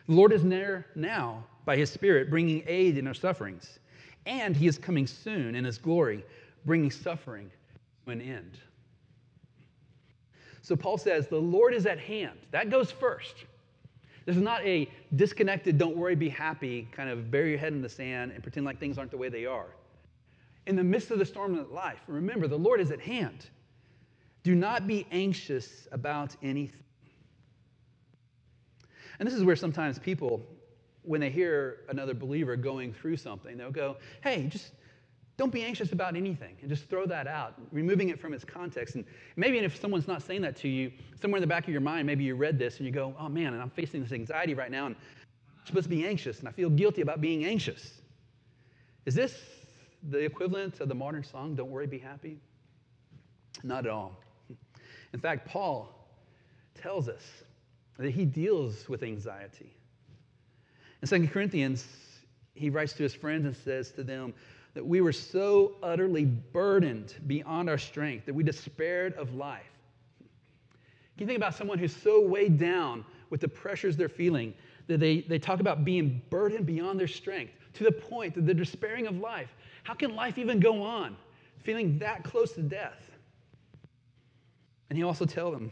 The 0.08 0.14
Lord 0.14 0.34
is 0.34 0.44
near 0.44 0.86
now 0.96 1.46
by 1.64 1.78
his 1.78 1.90
Spirit, 1.90 2.30
bringing 2.30 2.62
aid 2.68 2.98
in 2.98 3.08
our 3.08 3.14
sufferings, 3.14 3.80
and 4.26 4.54
he 4.54 4.68
is 4.68 4.78
coming 4.78 5.08
soon 5.08 5.56
in 5.56 5.64
his 5.64 5.78
glory, 5.78 6.26
bringing 6.66 6.92
suffering 6.92 7.50
to 8.06 8.12
an 8.12 8.20
end. 8.20 8.60
So 10.62 10.76
Paul 10.76 10.98
says, 10.98 11.28
The 11.28 11.38
Lord 11.38 11.74
is 11.74 11.86
at 11.86 12.00
hand. 12.00 12.38
That 12.52 12.70
goes 12.70 12.92
first. 12.92 13.46
This 14.26 14.36
is 14.36 14.42
not 14.42 14.64
a 14.66 14.90
disconnected, 15.16 15.78
don't 15.78 15.98
worry, 15.98 16.16
be 16.16 16.30
happy, 16.30 16.88
kind 16.92 17.10
of 17.10 17.32
bury 17.32 17.52
your 17.52 17.60
head 17.60 17.74
in 17.74 17.82
the 17.82 17.90
sand 17.90 18.32
and 18.32 18.44
pretend 18.44 18.66
like 18.66 18.80
things 18.80 18.98
aren't 18.98 19.12
the 19.12 19.18
way 19.18 19.30
they 19.30 19.46
are. 19.46 19.68
In 20.68 20.76
the 20.76 20.84
midst 20.84 21.10
of 21.10 21.20
the 21.20 21.26
storm 21.26 21.58
of 21.58 21.72
life, 21.72 22.00
remember, 22.08 22.48
the 22.48 22.58
Lord 22.58 22.80
is 22.80 22.92
at 22.92 23.00
hand. 23.00 23.48
Do 24.44 24.56
not 24.56 24.88
be 24.88 25.08
anxious 25.12 25.88
about 25.92 26.36
anything. 26.44 26.84
And 29.20 29.28
this 29.28 29.36
is 29.36 29.44
where 29.44 29.56
sometimes 29.56 30.00
people, 30.00 30.42
when 31.04 31.22
they 31.22 31.30
hear 31.30 31.82
another 31.90 32.14
believer 32.14 32.56
going 32.56 32.94
through 32.94 33.18
something, 33.18 33.58
they'll 33.58 33.72
go, 33.72 33.98
hey, 34.24 34.48
just 34.48 34.72
don't 35.42 35.52
be 35.52 35.64
anxious 35.64 35.92
about 35.92 36.16
anything 36.16 36.56
and 36.62 36.70
just 36.70 36.88
throw 36.88 37.08
that 37.08 37.26
out, 37.26 37.56
removing 37.72 38.10
it 38.10 38.20
from 38.20 38.32
its 38.32 38.46
context. 38.46 38.94
And 38.94 39.04
maybe 39.36 39.58
if 39.58 39.76
someone's 39.82 40.08
not 40.08 40.22
saying 40.22 40.44
that 40.44 40.56
to 40.58 40.68
you, 40.68 40.92
somewhere 41.20 41.38
in 41.38 41.42
the 41.42 41.48
back 41.48 41.64
of 41.64 41.70
your 41.70 41.82
mind, 41.82 42.06
maybe 42.06 42.24
you 42.24 42.36
read 42.36 42.60
this 42.60 42.78
and 42.78 42.86
you 42.86 42.92
go, 42.92 43.16
oh 43.20 43.28
man, 43.28 43.54
and 43.54 43.60
I'm 43.60 43.72
facing 43.72 44.04
this 44.04 44.12
anxiety 44.12 44.54
right 44.54 44.70
now 44.70 44.86
and 44.86 44.96
I'm 44.96 45.66
supposed 45.66 45.86
to 45.86 45.90
be 45.90 46.06
anxious 46.06 46.38
and 46.38 46.48
I 46.48 46.52
feel 46.52 46.70
guilty 46.70 47.02
about 47.02 47.22
being 47.22 47.44
anxious. 47.44 48.02
Is 49.08 49.16
this 49.16 49.36
the 50.12 50.20
equivalent 50.20 50.80
of 50.80 50.90
the 50.90 50.94
modern 50.94 51.24
song, 51.24 51.56
Don't 51.56 51.72
Worry, 51.72 51.88
Be 51.88 51.98
Happy? 51.98 52.38
Not 53.64 53.88
at 53.88 53.92
all. 53.92 54.20
In 55.12 55.20
fact, 55.20 55.48
Paul 55.48 55.90
tells 56.76 57.10
us 57.10 57.24
that 57.98 58.12
he 58.12 58.26
deals 58.26 58.88
with 58.88 59.02
anxiety. 59.02 59.76
In 61.02 61.08
2 61.08 61.30
Corinthians, 61.30 61.88
he 62.54 62.70
writes 62.70 62.94
to 62.94 63.02
his 63.02 63.16
friends 63.16 63.48
and 63.48 63.56
says 63.56 63.90
to 63.94 64.04
them, 64.04 64.36
that 64.74 64.86
we 64.86 65.02
were 65.02 65.12
so 65.12 65.76
utterly 65.84 66.26
burdened 66.26 67.16
beyond 67.28 67.70
our 67.70 67.78
strength 67.78 68.26
that 68.26 68.34
we 68.34 68.44
despaired 68.44 69.14
of 69.14 69.34
life. 69.36 69.64
Can 71.18 71.24
you 71.24 71.28
think 71.28 71.38
about 71.38 71.56
someone 71.56 71.78
who's 71.78 71.96
so 71.96 72.26
weighed 72.26 72.58
down 72.58 73.06
with 73.30 73.42
the 73.42 73.48
pressures 73.48 73.98
they're 73.98 74.10
feeling 74.10 74.54
that 74.88 75.00
they, 75.00 75.22
they 75.22 75.40
talk 75.40 75.60
about 75.60 75.84
being 75.84 76.22
burdened 76.30 76.66
beyond 76.66 77.00
their 77.00 77.08
strength 77.08 77.54
to 77.74 77.84
the 77.84 77.92
point 77.92 78.34
that 78.36 78.46
they're 78.46 78.56
despairing 78.56 79.08
of 79.08 79.18
life? 79.18 79.50
How 79.84 79.94
can 79.94 80.16
life 80.16 80.38
even 80.38 80.60
go 80.60 80.82
on 80.82 81.16
feeling 81.60 82.00
that 82.00 82.24
close 82.24 82.54
to 82.54 82.62
death? 82.62 83.12
And 84.90 84.98
he 84.98 85.04
also 85.04 85.26
tells 85.26 85.54
them, 85.54 85.72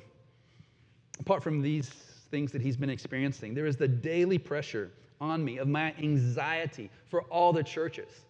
apart 1.19 1.43
from 1.43 1.61
these 1.61 1.89
things 2.31 2.51
that 2.51 2.61
he's 2.61 2.77
been 2.77 2.89
experiencing, 2.89 3.53
there 3.53 3.65
is 3.65 3.75
the 3.75 3.87
daily 3.87 4.37
pressure 4.37 4.91
on 5.19 5.43
me 5.43 5.57
of 5.57 5.67
my 5.67 5.93
anxiety 5.99 6.89
for 7.09 7.23
all 7.23 7.51
the 7.51 7.63
churches. 7.63 8.21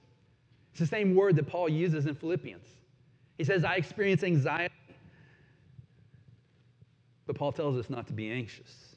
It's 0.79 0.89
the 0.89 0.95
same 0.95 1.13
word 1.13 1.35
that 1.35 1.45
Paul 1.45 1.67
uses 1.67 2.05
in 2.05 2.15
Philippians. 2.15 2.65
He 3.37 3.43
says, 3.43 3.65
I 3.65 3.75
experience 3.75 4.23
anxiety. 4.23 4.73
But 7.27 7.35
Paul 7.35 7.51
tells 7.51 7.75
us 7.75 7.89
not 7.89 8.07
to 8.07 8.13
be 8.13 8.31
anxious. 8.31 8.95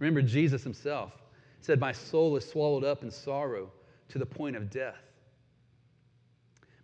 Remember, 0.00 0.20
Jesus 0.22 0.64
himself 0.64 1.12
said, 1.60 1.78
My 1.78 1.92
soul 1.92 2.34
is 2.34 2.44
swallowed 2.44 2.82
up 2.82 3.04
in 3.04 3.12
sorrow 3.12 3.70
to 4.08 4.18
the 4.18 4.26
point 4.26 4.56
of 4.56 4.70
death. 4.70 4.96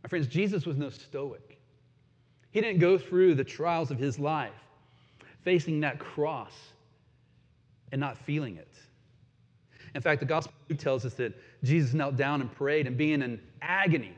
My 0.04 0.08
friends, 0.08 0.28
Jesus 0.28 0.64
was 0.64 0.76
no 0.76 0.90
stoic. 0.90 1.58
He 2.52 2.60
didn't 2.60 2.78
go 2.78 2.98
through 2.98 3.34
the 3.34 3.42
trials 3.42 3.90
of 3.90 3.98
his 3.98 4.16
life 4.16 4.52
facing 5.42 5.80
that 5.80 5.98
cross 5.98 6.54
and 7.90 8.00
not 8.00 8.16
feeling 8.16 8.58
it. 8.58 8.74
In 9.96 10.00
fact, 10.00 10.20
the 10.20 10.26
gospel 10.26 10.54
tells 10.76 11.04
us 11.04 11.14
that 11.14 11.34
Jesus 11.62 11.94
knelt 11.94 12.16
down 12.16 12.40
and 12.40 12.52
prayed, 12.52 12.86
and 12.86 12.96
being 12.96 13.22
in 13.22 13.40
agony, 13.62 14.14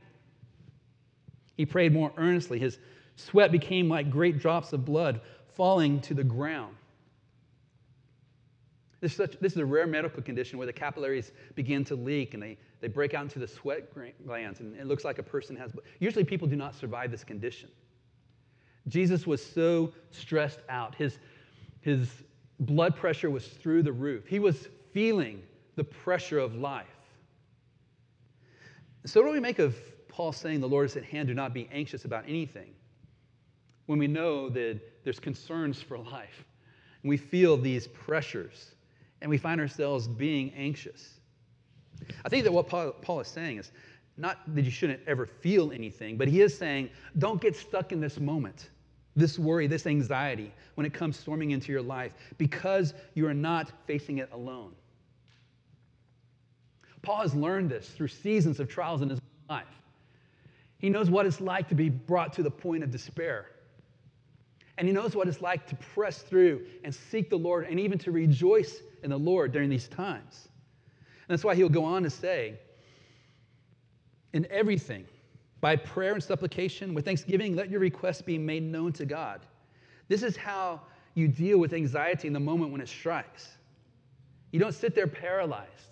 he 1.56 1.66
prayed 1.66 1.92
more 1.92 2.12
earnestly. 2.16 2.58
His 2.58 2.78
Sweat 3.16 3.52
became 3.52 3.88
like 3.88 4.10
great 4.10 4.38
drops 4.38 4.72
of 4.72 4.84
blood 4.84 5.20
falling 5.54 6.00
to 6.02 6.14
the 6.14 6.24
ground. 6.24 6.74
This 9.00 9.12
is, 9.12 9.16
such, 9.16 9.38
this 9.40 9.52
is 9.52 9.58
a 9.58 9.64
rare 9.64 9.86
medical 9.86 10.22
condition 10.22 10.58
where 10.58 10.66
the 10.66 10.72
capillaries 10.72 11.32
begin 11.54 11.84
to 11.86 11.94
leak 11.94 12.34
and 12.34 12.42
they, 12.42 12.58
they 12.80 12.88
break 12.88 13.14
out 13.14 13.22
into 13.22 13.38
the 13.38 13.48
sweat 13.48 13.90
glands, 14.26 14.60
and 14.60 14.76
it 14.76 14.86
looks 14.86 15.04
like 15.04 15.18
a 15.18 15.22
person 15.22 15.56
has. 15.56 15.72
Usually, 15.98 16.24
people 16.24 16.46
do 16.46 16.56
not 16.56 16.74
survive 16.74 17.10
this 17.10 17.24
condition. 17.24 17.70
Jesus 18.88 19.26
was 19.26 19.44
so 19.44 19.92
stressed 20.10 20.60
out. 20.68 20.94
His, 20.94 21.18
his 21.80 22.08
blood 22.60 22.96
pressure 22.96 23.30
was 23.30 23.48
through 23.48 23.82
the 23.82 23.92
roof. 23.92 24.26
He 24.26 24.38
was 24.38 24.68
feeling 24.92 25.42
the 25.76 25.84
pressure 25.84 26.38
of 26.38 26.54
life. 26.56 26.86
So, 29.06 29.20
what 29.20 29.28
do 29.28 29.32
we 29.32 29.40
make 29.40 29.58
of 29.58 29.76
Paul 30.08 30.32
saying, 30.32 30.60
The 30.60 30.68
Lord 30.68 30.86
is 30.86 30.96
at 30.96 31.04
hand, 31.04 31.28
do 31.28 31.34
not 31.34 31.54
be 31.54 31.68
anxious 31.72 32.04
about 32.04 32.24
anything? 32.26 32.74
When 33.86 33.98
we 33.98 34.06
know 34.06 34.48
that 34.50 34.80
there's 35.04 35.18
concerns 35.18 35.80
for 35.80 35.98
life, 35.98 36.44
and 37.02 37.08
we 37.08 37.16
feel 37.16 37.56
these 37.56 37.86
pressures, 37.86 38.74
and 39.22 39.30
we 39.30 39.38
find 39.38 39.60
ourselves 39.60 40.06
being 40.06 40.52
anxious. 40.54 41.20
I 42.24 42.28
think 42.28 42.44
that 42.44 42.52
what 42.52 42.68
Paul, 42.68 42.92
Paul 43.02 43.20
is 43.20 43.28
saying 43.28 43.58
is 43.58 43.72
not 44.16 44.38
that 44.54 44.64
you 44.64 44.70
shouldn't 44.70 45.00
ever 45.06 45.26
feel 45.26 45.72
anything, 45.72 46.16
but 46.16 46.28
he 46.28 46.42
is 46.42 46.56
saying, 46.56 46.90
don't 47.18 47.40
get 47.40 47.56
stuck 47.56 47.92
in 47.92 48.00
this 48.00 48.20
moment, 48.20 48.70
this 49.16 49.38
worry, 49.38 49.66
this 49.66 49.86
anxiety 49.86 50.52
when 50.74 50.86
it 50.86 50.92
comes 50.92 51.18
storming 51.18 51.50
into 51.52 51.72
your 51.72 51.82
life 51.82 52.12
because 52.38 52.94
you 53.14 53.26
are 53.26 53.34
not 53.34 53.72
facing 53.86 54.18
it 54.18 54.28
alone. 54.32 54.74
Paul 57.02 57.22
has 57.22 57.34
learned 57.34 57.70
this 57.70 57.88
through 57.88 58.08
seasons 58.08 58.60
of 58.60 58.68
trials 58.68 59.02
in 59.02 59.08
his 59.08 59.20
life. 59.48 59.64
He 60.78 60.90
knows 60.90 61.10
what 61.10 61.26
it's 61.26 61.40
like 61.40 61.68
to 61.68 61.74
be 61.74 61.88
brought 61.88 62.32
to 62.34 62.42
the 62.42 62.50
point 62.50 62.82
of 62.82 62.90
despair. 62.90 63.46
And 64.78 64.88
he 64.88 64.94
knows 64.94 65.14
what 65.14 65.28
it's 65.28 65.42
like 65.42 65.66
to 65.66 65.76
press 65.76 66.22
through 66.22 66.66
and 66.84 66.94
seek 66.94 67.28
the 67.28 67.36
Lord 67.36 67.66
and 67.66 67.78
even 67.78 67.98
to 67.98 68.10
rejoice 68.10 68.80
in 69.02 69.10
the 69.10 69.18
Lord 69.18 69.52
during 69.52 69.68
these 69.68 69.88
times. 69.88 70.48
And 70.96 71.28
that's 71.28 71.44
why 71.44 71.54
he'll 71.54 71.68
go 71.68 71.84
on 71.84 72.02
to 72.02 72.10
say, 72.10 72.58
in 74.32 74.46
everything, 74.50 75.06
by 75.60 75.76
prayer 75.76 76.14
and 76.14 76.22
supplication, 76.22 76.94
with 76.94 77.04
thanksgiving, 77.04 77.54
let 77.56 77.68
your 77.68 77.80
requests 77.80 78.22
be 78.22 78.38
made 78.38 78.62
known 78.62 78.92
to 78.94 79.04
God. 79.04 79.40
This 80.08 80.22
is 80.22 80.36
how 80.36 80.80
you 81.14 81.28
deal 81.28 81.58
with 81.58 81.74
anxiety 81.74 82.26
in 82.26 82.32
the 82.32 82.40
moment 82.40 82.72
when 82.72 82.80
it 82.80 82.88
strikes. 82.88 83.48
You 84.52 84.60
don't 84.60 84.74
sit 84.74 84.94
there 84.94 85.06
paralyzed. 85.06 85.89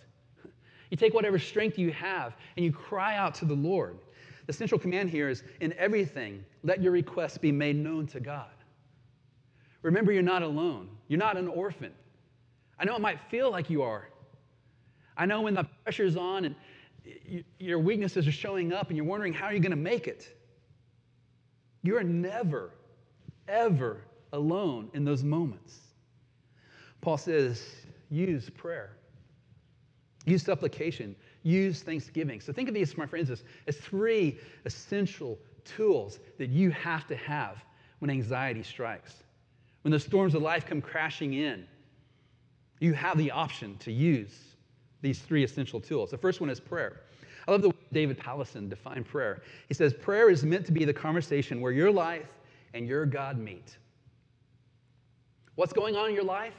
You 0.91 0.97
take 0.97 1.15
whatever 1.15 1.39
strength 1.39 1.79
you 1.79 1.93
have 1.93 2.35
and 2.57 2.65
you 2.65 2.73
cry 2.73 3.17
out 3.17 3.35
to 3.37 3.45
the 3.45 3.55
Lord. 3.55 3.99
The 4.47 4.53
central 4.53 4.81
command 4.81 5.11
here 5.11 5.29
is 5.29 5.43
in 5.61 5.75
everything, 5.75 6.45
let 6.63 6.83
your 6.83 6.93
requests 6.93 7.37
be 7.37 7.53
made 7.53 7.77
known 7.77 8.07
to 8.09 8.21
God. 8.21 8.51
Remember, 9.83 10.11
you're 10.11 10.23
not 10.23 10.43
alone, 10.43 10.89
you're 11.09 11.19
not 11.19 11.37
an 11.37 11.49
orphan. 11.49 11.93
I 12.79 12.85
know 12.85 12.97
it 12.97 13.01
might 13.01 13.21
feel 13.31 13.51
like 13.51 13.69
you 13.69 13.83
are. 13.83 14.09
I 15.17 15.27
know 15.27 15.43
when 15.43 15.55
the 15.55 15.65
pressure's 15.85 16.17
on 16.17 16.45
and 16.45 16.55
your 17.59 17.79
weaknesses 17.79 18.27
are 18.27 18.33
showing 18.33 18.73
up 18.73 18.89
and 18.89 18.97
you're 18.97 19.07
wondering 19.07 19.33
how 19.33 19.51
you're 19.51 19.61
going 19.61 19.71
to 19.71 19.77
make 19.77 20.07
it. 20.07 20.35
You 21.83 21.97
are 21.97 22.03
never, 22.05 22.71
ever 23.49 24.03
alone 24.33 24.91
in 24.95 25.05
those 25.05 25.25
moments. 25.25 25.79
Paul 27.01 27.19
says, 27.19 27.65
use 28.11 28.51
prayer. 28.51 28.98
Use 30.29 30.43
supplication. 30.43 31.17
Use 31.43 31.83
thanksgiving. 31.83 32.41
So 32.41 32.53
think 32.53 32.69
of 32.69 32.75
these, 32.75 32.97
my 32.99 33.07
friends, 33.07 33.31
as, 33.31 33.45
as 33.67 33.79
three 33.79 34.39
essential 34.67 35.39
tools 35.65 36.19
that 36.37 36.51
you 36.51 36.71
have 36.71 37.07
to 37.07 37.17
have 37.17 37.65
when 38.01 38.11
anxiety 38.11 38.63
strikes. 38.63 39.25
When 39.83 39.93
the 39.93 39.99
storms 39.99 40.35
of 40.35 40.43
life 40.43 40.67
come 40.67 40.83
crashing 40.83 41.33
in, 41.33 41.67
you 42.81 42.93
have 42.93 43.17
the 43.17 43.31
option 43.31 43.79
to 43.79 43.91
use 43.91 44.57
these 45.01 45.19
three 45.21 45.45
essential 45.45 45.81
tools. 45.81 46.11
The 46.11 46.19
first 46.19 46.41
one 46.43 46.51
is 46.51 46.61
prayer. 46.61 47.01
I 47.47 47.51
love 47.51 47.63
the 47.63 47.71
way 47.71 47.77
David 47.93 48.19
Powlison 48.19 48.69
defined 48.69 49.07
prayer. 49.07 49.41
He 49.69 49.75
says, 49.75 49.95
Prayer 49.95 50.29
is 50.29 50.45
meant 50.45 50.67
to 50.67 50.73
be 50.73 50.85
the 50.85 50.93
conversation 50.93 51.63
where 51.63 51.73
your 51.73 51.91
life 51.91 52.29
and 52.75 52.87
your 52.87 53.07
God 53.07 53.39
meet. 53.39 53.79
What's 55.55 55.73
going 55.73 55.97
on 55.97 56.11
in 56.11 56.15
your 56.15 56.25
life? 56.25 56.55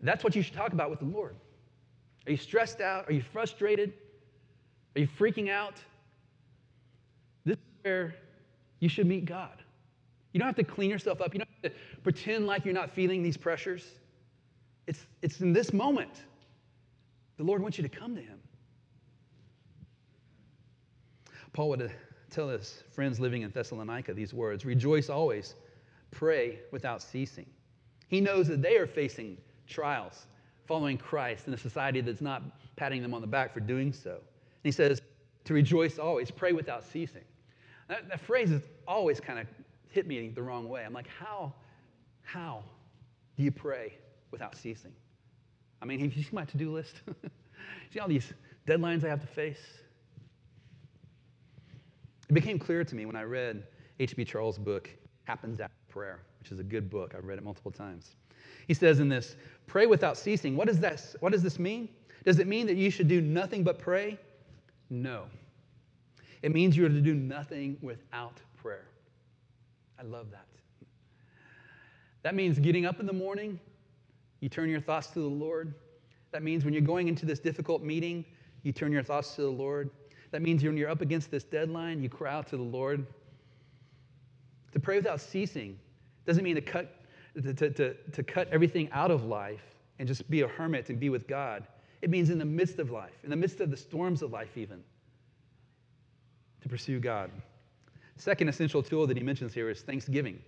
That's 0.00 0.24
what 0.24 0.34
you 0.34 0.42
should 0.42 0.54
talk 0.54 0.72
about 0.72 0.88
with 0.90 1.00
the 1.00 1.04
Lord. 1.04 1.36
Are 2.26 2.30
you 2.30 2.36
stressed 2.36 2.80
out? 2.80 3.08
Are 3.08 3.12
you 3.12 3.22
frustrated? 3.22 3.92
Are 4.96 5.00
you 5.00 5.08
freaking 5.18 5.50
out? 5.50 5.74
This 7.44 7.56
is 7.56 7.64
where 7.82 8.14
you 8.80 8.88
should 8.88 9.06
meet 9.06 9.24
God. 9.24 9.62
You 10.32 10.40
don't 10.40 10.46
have 10.46 10.56
to 10.56 10.64
clean 10.64 10.90
yourself 10.90 11.20
up. 11.20 11.32
You 11.32 11.40
don't 11.40 11.48
have 11.62 11.72
to 11.72 11.78
pretend 12.02 12.46
like 12.46 12.64
you're 12.64 12.74
not 12.74 12.90
feeling 12.90 13.22
these 13.22 13.36
pressures. 13.36 13.84
It's, 14.86 15.06
it's 15.22 15.40
in 15.40 15.52
this 15.52 15.72
moment 15.72 16.24
the 17.36 17.44
Lord 17.44 17.62
wants 17.62 17.78
you 17.78 17.82
to 17.82 17.88
come 17.88 18.14
to 18.14 18.20
Him. 18.20 18.38
Paul 21.52 21.70
would 21.70 21.82
uh, 21.82 21.88
tell 22.30 22.48
his 22.48 22.84
friends 22.92 23.18
living 23.18 23.42
in 23.42 23.50
Thessalonica 23.50 24.12
these 24.12 24.34
words 24.34 24.64
Rejoice 24.64 25.08
always, 25.08 25.54
pray 26.10 26.60
without 26.72 27.02
ceasing. 27.02 27.46
He 28.08 28.20
knows 28.20 28.48
that 28.48 28.62
they 28.62 28.76
are 28.76 28.86
facing 28.86 29.38
trials 29.66 30.26
following 30.68 30.98
Christ 30.98 31.48
in 31.48 31.54
a 31.54 31.58
society 31.58 32.02
that's 32.02 32.20
not 32.20 32.42
patting 32.76 33.02
them 33.02 33.14
on 33.14 33.22
the 33.22 33.26
back 33.26 33.54
for 33.54 33.60
doing 33.60 33.92
so. 33.92 34.10
And 34.10 34.20
he 34.62 34.70
says, 34.70 35.00
to 35.44 35.54
rejoice 35.54 35.98
always, 35.98 36.30
pray 36.30 36.52
without 36.52 36.84
ceasing. 36.84 37.24
That, 37.88 38.06
that 38.10 38.20
phrase 38.20 38.50
has 38.50 38.60
always 38.86 39.18
kind 39.18 39.38
of 39.38 39.46
hit 39.90 40.06
me 40.06 40.28
the 40.28 40.42
wrong 40.42 40.68
way. 40.68 40.84
I'm 40.84 40.92
like, 40.92 41.08
how, 41.08 41.54
how 42.22 42.62
do 43.38 43.42
you 43.42 43.50
pray 43.50 43.94
without 44.30 44.54
ceasing? 44.54 44.92
I 45.80 45.86
mean, 45.86 46.00
have 46.00 46.12
you 46.12 46.22
seen 46.22 46.34
my 46.34 46.44
to 46.44 46.56
do 46.58 46.70
list? 46.70 47.00
see 47.92 47.98
all 47.98 48.08
these 48.08 48.30
deadlines 48.66 49.04
I 49.04 49.08
have 49.08 49.22
to 49.22 49.26
face? 49.26 49.62
It 52.28 52.34
became 52.34 52.58
clear 52.58 52.84
to 52.84 52.94
me 52.94 53.06
when 53.06 53.16
I 53.16 53.22
read 53.22 53.66
H.B. 54.00 54.26
Charles' 54.26 54.58
book, 54.58 54.90
Happens 55.24 55.60
After 55.60 55.74
Prayer, 55.88 56.20
which 56.40 56.52
is 56.52 56.58
a 56.58 56.64
good 56.64 56.90
book. 56.90 57.14
I've 57.16 57.24
read 57.24 57.38
it 57.38 57.44
multiple 57.44 57.72
times. 57.72 58.16
He 58.68 58.74
says 58.74 59.00
in 59.00 59.08
this, 59.08 59.34
pray 59.66 59.86
without 59.86 60.16
ceasing. 60.16 60.56
What 60.56 60.68
does, 60.68 60.78
that, 60.80 61.02
what 61.20 61.32
does 61.32 61.42
this 61.42 61.58
mean? 61.58 61.88
Does 62.24 62.38
it 62.38 62.46
mean 62.46 62.66
that 62.66 62.76
you 62.76 62.90
should 62.90 63.08
do 63.08 63.20
nothing 63.20 63.64
but 63.64 63.78
pray? 63.78 64.18
No. 64.90 65.24
It 66.42 66.52
means 66.52 66.76
you 66.76 66.86
are 66.86 66.90
to 66.90 67.00
do 67.00 67.14
nothing 67.14 67.78
without 67.80 68.40
prayer. 68.56 68.86
I 69.98 70.02
love 70.02 70.30
that. 70.30 70.46
That 72.22 72.34
means 72.34 72.58
getting 72.58 72.84
up 72.84 73.00
in 73.00 73.06
the 73.06 73.12
morning, 73.12 73.58
you 74.40 74.48
turn 74.48 74.68
your 74.68 74.80
thoughts 74.80 75.08
to 75.08 75.20
the 75.20 75.26
Lord. 75.26 75.74
That 76.30 76.42
means 76.42 76.64
when 76.64 76.74
you're 76.74 76.82
going 76.82 77.08
into 77.08 77.24
this 77.24 77.38
difficult 77.38 77.82
meeting, 77.82 78.24
you 78.62 78.72
turn 78.72 78.92
your 78.92 79.02
thoughts 79.02 79.34
to 79.36 79.42
the 79.42 79.50
Lord. 79.50 79.90
That 80.30 80.42
means 80.42 80.62
when 80.62 80.76
you're 80.76 80.90
up 80.90 81.00
against 81.00 81.30
this 81.30 81.44
deadline, 81.44 82.02
you 82.02 82.10
cry 82.10 82.34
out 82.34 82.46
to 82.48 82.56
the 82.56 82.62
Lord. 82.62 83.06
To 84.72 84.80
pray 84.80 84.96
without 84.96 85.20
ceasing 85.20 85.78
doesn't 86.26 86.44
mean 86.44 86.56
to 86.56 86.60
cut 86.60 86.94
to, 87.42 87.70
to, 87.70 87.94
to, 87.94 88.22
cut 88.22 88.48
everything 88.50 88.88
out 88.92 89.10
of 89.10 89.24
life 89.24 89.62
and 89.98 90.08
just 90.08 90.28
be 90.30 90.42
a 90.42 90.48
hermit 90.48 90.88
and 90.88 90.98
be 90.98 91.08
with 91.08 91.26
God. 91.26 91.66
It 92.02 92.10
means 92.10 92.30
in 92.30 92.38
the 92.38 92.44
midst 92.44 92.78
of 92.78 92.90
life, 92.90 93.18
in 93.24 93.30
the 93.30 93.36
midst 93.36 93.60
of 93.60 93.70
the 93.70 93.76
storms 93.76 94.22
of 94.22 94.32
life, 94.32 94.56
even, 94.56 94.82
to 96.60 96.68
pursue 96.68 97.00
God. 97.00 97.30
Second 98.16 98.48
essential 98.48 98.82
tool 98.82 99.06
that 99.06 99.16
he 99.16 99.22
mentions 99.22 99.52
here 99.54 99.70
is 99.70 99.82
thanksgiving. 99.82 100.40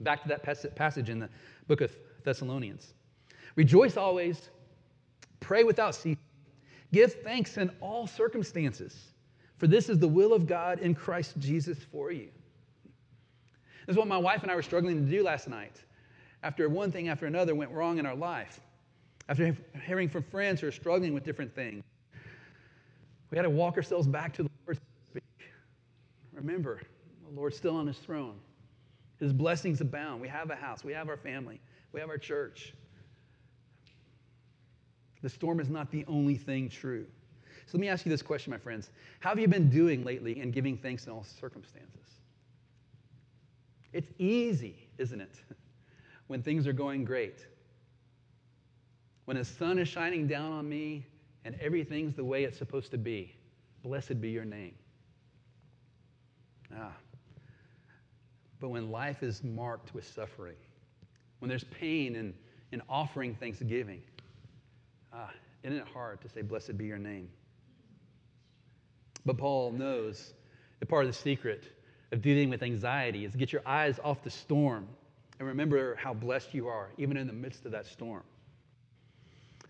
Back 0.00 0.22
to 0.22 0.28
that 0.28 0.42
passage 0.74 1.10
in 1.10 1.18
the 1.18 1.28
book 1.68 1.80
of 1.80 1.94
Thessalonians. 2.24 2.94
Rejoice 3.56 3.96
always, 3.96 4.50
pray 5.40 5.64
without 5.64 5.94
ceasing, 5.94 6.18
give 6.92 7.14
thanks 7.22 7.56
in 7.56 7.70
all 7.80 8.06
circumstances, 8.06 9.12
for 9.58 9.66
this 9.66 9.88
is 9.88 9.98
the 9.98 10.08
will 10.08 10.32
of 10.32 10.46
God 10.46 10.80
in 10.80 10.94
Christ 10.94 11.38
Jesus 11.38 11.78
for 11.92 12.10
you. 12.10 12.28
This 13.86 13.94
is 13.94 13.98
what 13.98 14.08
my 14.08 14.18
wife 14.18 14.42
and 14.42 14.50
I 14.50 14.54
were 14.54 14.62
struggling 14.62 15.04
to 15.04 15.10
do 15.10 15.22
last 15.22 15.48
night 15.48 15.84
after 16.44 16.68
one 16.68 16.92
thing 16.92 17.08
after 17.08 17.26
another 17.26 17.54
went 17.54 17.70
wrong 17.70 17.98
in 17.98 18.04
our 18.04 18.14
life, 18.14 18.60
after 19.28 19.56
hearing 19.86 20.10
from 20.10 20.22
friends 20.24 20.60
who 20.60 20.68
are 20.68 20.72
struggling 20.72 21.14
with 21.14 21.24
different 21.24 21.52
things, 21.54 21.82
we 23.30 23.38
had 23.38 23.42
to 23.42 23.50
walk 23.50 23.76
ourselves 23.76 24.06
back 24.06 24.34
to 24.34 24.42
the 24.44 24.50
Lord. 24.66 24.78
Remember, 26.34 26.82
the 27.26 27.34
Lord's 27.34 27.56
still 27.56 27.74
on 27.74 27.86
his 27.86 27.96
throne. 27.96 28.36
His 29.18 29.32
blessings 29.32 29.80
abound. 29.80 30.20
We 30.20 30.28
have 30.28 30.50
a 30.50 30.54
house, 30.54 30.84
we 30.84 30.92
have 30.92 31.08
our 31.08 31.16
family, 31.16 31.60
we 31.92 32.00
have 32.00 32.10
our 32.10 32.18
church. 32.18 32.74
The 35.22 35.30
storm 35.30 35.60
is 35.60 35.70
not 35.70 35.90
the 35.90 36.04
only 36.06 36.36
thing 36.36 36.68
true. 36.68 37.06
So 37.66 37.78
let 37.78 37.80
me 37.80 37.88
ask 37.88 38.04
you 38.04 38.10
this 38.10 38.20
question, 38.20 38.50
my 38.50 38.58
friends. 38.58 38.90
How 39.20 39.30
have 39.30 39.38
you 39.38 39.48
been 39.48 39.70
doing 39.70 40.04
lately 40.04 40.38
in 40.38 40.50
giving 40.50 40.76
thanks 40.76 41.06
in 41.06 41.12
all 41.12 41.24
circumstances? 41.40 42.20
It's 43.94 44.12
easy, 44.18 44.86
isn't 44.98 45.22
it? 45.22 45.32
When 46.26 46.42
things 46.42 46.66
are 46.66 46.72
going 46.72 47.04
great. 47.04 47.46
When 49.24 49.36
the 49.36 49.44
sun 49.44 49.78
is 49.78 49.88
shining 49.88 50.26
down 50.26 50.52
on 50.52 50.68
me 50.68 51.06
and 51.44 51.54
everything's 51.60 52.14
the 52.14 52.24
way 52.24 52.44
it's 52.44 52.58
supposed 52.58 52.90
to 52.92 52.98
be. 52.98 53.34
Blessed 53.82 54.20
be 54.20 54.30
your 54.30 54.44
name. 54.44 54.74
Ah. 56.76 56.92
But 58.60 58.70
when 58.70 58.90
life 58.90 59.22
is 59.22 59.44
marked 59.44 59.94
with 59.94 60.06
suffering, 60.06 60.56
when 61.38 61.48
there's 61.48 61.64
pain 61.64 62.16
and, 62.16 62.34
in 62.72 62.80
offering 62.88 63.34
thanksgiving, 63.34 64.02
ah, 65.12 65.30
isn't 65.62 65.76
it 65.76 65.86
hard 65.86 66.20
to 66.22 66.28
say, 66.28 66.42
Blessed 66.42 66.76
be 66.78 66.86
your 66.86 66.98
name? 66.98 67.28
But 69.26 69.38
Paul 69.38 69.72
knows 69.72 70.32
that 70.80 70.86
part 70.86 71.04
of 71.04 71.10
the 71.12 71.18
secret 71.18 71.64
of 72.12 72.22
dealing 72.22 72.48
with 72.50 72.62
anxiety 72.62 73.24
is 73.24 73.34
get 73.34 73.52
your 73.52 73.62
eyes 73.66 73.98
off 74.02 74.22
the 74.22 74.30
storm 74.30 74.86
and 75.38 75.48
remember 75.48 75.96
how 75.96 76.14
blessed 76.14 76.54
you 76.54 76.68
are, 76.68 76.90
even 76.98 77.16
in 77.16 77.26
the 77.26 77.32
midst 77.32 77.66
of 77.66 77.72
that 77.72 77.86
storm. 77.86 78.22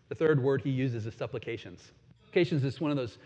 The 0.09 0.15
third 0.15 0.43
word 0.43 0.61
he 0.63 0.71
uses 0.71 1.07
is 1.07 1.15
supplications. 1.15 1.93
Supplications 2.21 2.65
is 2.65 2.81
one 2.81 2.91
of 2.91 2.97
those 2.97 3.19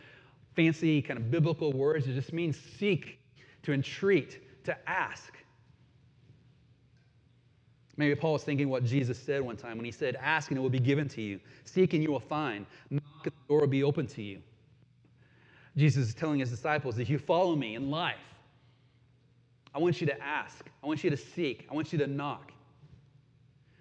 fancy, 0.55 1.03
kind 1.03 1.19
of 1.19 1.31
biblical 1.31 1.73
words. 1.73 2.07
It 2.07 2.15
just 2.15 2.33
means 2.33 2.59
seek, 2.79 3.19
to 3.63 3.73
entreat, 3.73 4.65
to 4.65 4.77
ask. 4.89 5.35
Maybe 7.97 8.15
Paul 8.15 8.35
was 8.35 8.45
thinking 8.45 8.69
what 8.69 8.85
Jesus 8.85 9.19
said 9.19 9.43
one 9.43 9.57
time 9.57 9.77
when 9.77 9.85
he 9.85 9.91
said, 9.91 10.17
Ask 10.17 10.51
and 10.51 10.59
it 10.59 10.61
will 10.61 10.71
be 10.71 10.79
given 10.79 11.09
to 11.09 11.21
you, 11.21 11.41
seek 11.65 11.95
and 11.95 12.03
you 12.03 12.13
will 12.13 12.21
find, 12.21 12.65
knock 12.91 13.03
and 13.25 13.33
the 13.33 13.49
door 13.49 13.61
will 13.61 13.67
be 13.67 13.83
open 13.83 14.07
to 14.07 14.23
you. 14.23 14.41
Jesus 15.77 16.09
is 16.09 16.15
telling 16.15 16.39
his 16.39 16.51
disciples, 16.51 16.99
If 16.99 17.11
you 17.11 17.19
follow 17.19 17.57
me 17.57 17.75
in 17.75 17.91
life, 17.91 18.17
I 19.75 19.79
want 19.79 20.01
you 20.01 20.07
to 20.07 20.23
ask, 20.23 20.65
I 20.83 20.87
want 20.87 21.05
you 21.05 21.11
to 21.11 21.17
seek, 21.17 21.67
I 21.71 21.75
want 21.75 21.93
you 21.93 21.99
to 21.99 22.07
knock. 22.07 22.53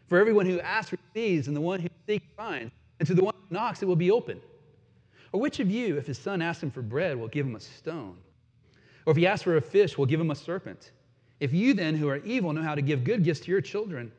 For 0.07 0.17
everyone 0.17 0.45
who 0.45 0.59
asks 0.59 0.93
receives, 0.93 1.47
and 1.47 1.55
the 1.55 1.61
one 1.61 1.79
who 1.79 1.89
seeks 2.05 2.25
finds, 2.35 2.71
and 2.99 3.07
to 3.07 3.13
the 3.13 3.23
one 3.23 3.33
who 3.35 3.55
knocks 3.55 3.81
it 3.81 3.85
will 3.85 3.95
be 3.95 4.11
open. 4.11 4.39
Or 5.33 5.41
which 5.41 5.59
of 5.59 5.69
you, 5.69 5.97
if 5.97 6.07
his 6.07 6.17
son 6.17 6.41
asks 6.41 6.63
him 6.63 6.71
for 6.71 6.81
bread, 6.81 7.17
will 7.17 7.27
give 7.27 7.45
him 7.45 7.55
a 7.55 7.59
stone? 7.59 8.17
Or 9.05 9.11
if 9.11 9.17
he 9.17 9.27
asks 9.27 9.43
for 9.43 9.57
a 9.57 9.61
fish, 9.61 9.97
will 9.97 10.05
give 10.05 10.19
him 10.19 10.31
a 10.31 10.35
serpent? 10.35 10.91
If 11.39 11.53
you 11.53 11.73
then, 11.73 11.95
who 11.95 12.07
are 12.07 12.17
evil, 12.17 12.53
know 12.53 12.61
how 12.61 12.75
to 12.75 12.81
give 12.81 13.03
good 13.03 13.23
gifts 13.23 13.41
to 13.41 13.51
your 13.51 13.61
children, 13.61 14.11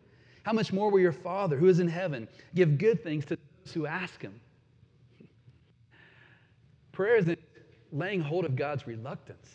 how 0.43 0.53
much 0.53 0.73
more 0.73 0.91
will 0.91 1.01
your 1.01 1.13
Father, 1.13 1.57
who 1.57 1.69
is 1.69 1.81
in 1.81 1.89
heaven, 1.89 2.29
give 2.55 2.79
good 2.79 3.03
things 3.03 3.25
to 3.27 3.37
those 3.37 3.75
who 3.75 3.87
ask 3.87 4.23
him? 4.23 4.39
Prayer 6.93 7.17
isn't 7.17 7.39
laying 7.93 8.21
hold 8.21 8.45
of 8.45 8.57
God's 8.57 8.87
reluctance. 8.87 9.49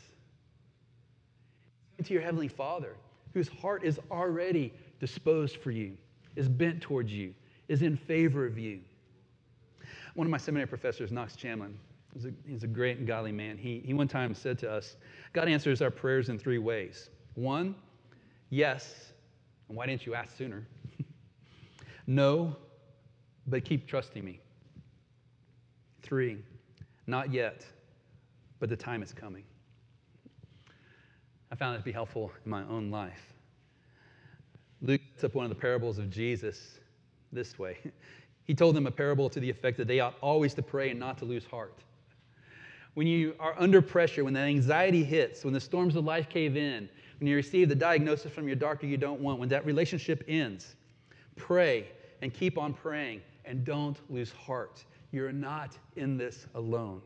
To 2.04 2.14
your 2.14 2.22
Heavenly 2.22 2.48
Father, 2.48 2.96
whose 3.34 3.48
heart 3.48 3.84
is 3.84 4.00
already 4.12 4.74
disposed 5.00 5.58
for 5.58 5.72
you, 5.72 5.98
is 6.36 6.50
bent 6.50 6.82
towards 6.82 7.12
you, 7.12 7.34
is 7.68 7.82
in 7.82 7.96
favor 7.96 8.46
of 8.46 8.58
you. 8.58 8.80
One 10.16 10.28
of 10.28 10.32
my 10.32 10.38
seminary 10.38 10.68
professors, 10.68 11.12
Knox 11.12 11.36
Chamblin, 11.36 11.74
he's 12.14 12.26
a, 12.26 12.32
he's 12.48 12.64
a 12.64 12.68
great 12.68 12.98
and 12.98 13.08
godly 13.08 13.32
man. 13.32 13.58
He, 13.58 13.82
he 13.86 13.94
one 13.94 14.08
time 14.08 14.34
said 14.36 14.60
to 14.60 14.72
us, 14.72 14.98
God 15.34 15.48
answers 15.48 15.82
our 15.82 15.92
prayers 15.92 16.30
in 16.30 16.38
three 16.38 16.60
ways. 16.60 17.10
One, 17.36 17.76
yes, 18.50 19.14
and 19.68 19.78
why 19.78 19.86
didn't 19.86 20.06
you 20.06 20.14
ask 20.14 20.38
sooner? 20.38 20.68
no, 22.08 22.56
but 23.48 23.66
keep 23.66 23.88
trusting 23.88 24.24
me. 24.24 24.40
Three, 26.02 26.44
not 27.08 27.32
yet, 27.34 27.66
but 28.60 28.70
the 28.70 28.76
time 28.76 29.02
is 29.02 29.14
coming. 29.14 29.44
I 31.54 31.56
found 31.56 31.76
it 31.76 31.78
to 31.78 31.84
be 31.84 31.92
helpful 31.92 32.32
in 32.44 32.50
my 32.50 32.64
own 32.64 32.90
life. 32.90 33.32
Luke 34.82 35.02
sets 35.12 35.26
up 35.26 35.36
one 35.36 35.46
of 35.46 35.50
the 35.50 35.56
parables 35.56 36.00
of 36.00 36.10
Jesus 36.10 36.80
this 37.32 37.60
way. 37.60 37.78
He 38.46 38.54
told 38.54 38.76
them 38.76 38.88
a 38.88 38.92
parable 38.92 39.30
to 39.30 39.40
the 39.40 39.50
effect 39.50 39.78
that 39.78 39.88
they 39.88 40.02
ought 40.02 40.16
always 40.20 40.54
to 40.56 40.62
pray 40.62 40.90
and 40.90 41.00
not 41.00 41.18
to 41.20 41.26
lose 41.26 41.46
heart. 41.46 41.78
When 42.94 43.08
you 43.08 43.36
are 43.40 43.56
under 43.58 43.82
pressure, 43.82 44.26
when 44.26 44.34
the 44.34 44.42
anxiety 44.42 45.02
hits, 45.02 45.46
when 45.46 45.54
the 45.54 45.62
storms 45.62 45.96
of 45.96 46.04
life 46.04 46.28
cave 46.28 46.58
in, 46.58 46.90
when 47.22 47.28
you 47.30 47.38
receive 47.38 47.70
the 47.70 47.76
diagnosis 47.76 48.34
from 48.34 48.48
your 48.48 48.58
doctor 48.58 48.86
you 48.86 48.98
don't 48.98 49.22
want, 49.22 49.40
when 49.40 49.48
that 49.48 49.66
relationship 49.66 50.26
ends, 50.28 50.76
pray 51.38 51.88
and 52.22 52.34
keep 52.34 52.58
on 52.58 52.74
praying 52.74 53.22
and 53.46 53.64
don't 53.64 53.98
lose 54.10 54.34
heart. 54.34 54.84
You're 55.14 55.32
not 55.32 55.78
in 55.96 56.18
this 56.18 56.48
alone. 56.56 57.02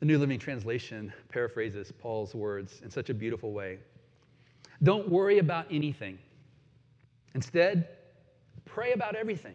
The 0.00 0.06
New 0.06 0.18
Living 0.18 0.38
Translation 0.38 1.12
paraphrases 1.28 1.92
Paul's 1.92 2.34
words 2.34 2.80
in 2.84 2.90
such 2.90 3.10
a 3.10 3.14
beautiful 3.14 3.52
way. 3.52 3.78
Don't 4.82 5.08
worry 5.08 5.38
about 5.38 5.66
anything. 5.70 6.18
Instead, 7.34 7.88
Pray 8.66 8.92
about 8.92 9.14
everything. 9.14 9.54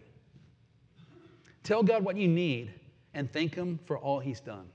Tell 1.63 1.84
God 1.84 2.04
what 2.04 2.17
you 2.17 2.27
need 2.27 2.73
and 3.13 3.32
thank 3.32 3.54
Him 3.54 3.80
for 3.86 3.99
all 3.99 4.19
He's 4.19 4.39
done. 4.39 4.67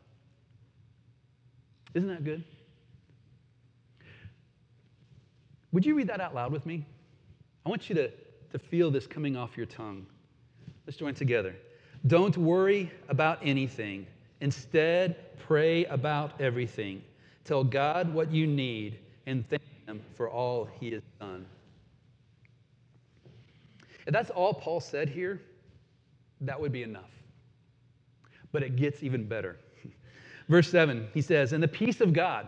Isn't 1.95 2.09
that 2.09 2.23
good? 2.23 2.45
Would 5.73 5.85
you 5.85 5.97
read 5.97 6.07
that 6.09 6.21
out 6.21 6.35
loud 6.35 6.53
with 6.53 6.65
me? 6.65 6.87
I 7.65 7.69
want 7.69 7.89
you 7.89 7.97
to, 7.97 8.11
to 8.53 8.59
feel 8.59 8.91
this 8.91 9.07
coming 9.07 9.37
off 9.37 9.57
your 9.57 9.67
tongue. 9.67 10.07
Let's 10.87 10.97
join 10.97 11.15
together. 11.15 11.57
Don't 12.07 12.37
worry 12.37 12.93
about 13.09 13.41
anything. 13.43 14.07
Instead, 14.41 15.17
pray 15.39 15.85
about 15.87 16.41
everything. 16.41 17.03
Tell 17.45 17.65
God 17.65 18.13
what 18.13 18.31
you 18.31 18.47
need 18.47 18.99
and 19.27 19.49
thank 19.49 19.63
Him 19.87 20.03
for 20.15 20.29
all 20.29 20.69
He 20.79 20.93
has 20.93 21.03
done. 21.21 21.47
If 24.07 24.13
that's 24.13 24.31
all 24.31 24.55
Paul 24.55 24.81
said 24.81 25.09
here, 25.09 25.41
that 26.41 26.61
would 26.61 26.73
be 26.73 26.83
enough. 26.83 27.11
But 28.53 28.63
it 28.63 28.77
gets 28.77 29.03
even 29.03 29.25
better. 29.25 29.57
Verse 30.49 30.71
7, 30.71 31.09
he 31.13 31.21
says, 31.21 31.53
And 31.53 31.63
the 31.63 31.69
peace 31.69 32.01
of 32.01 32.13
God, 32.13 32.47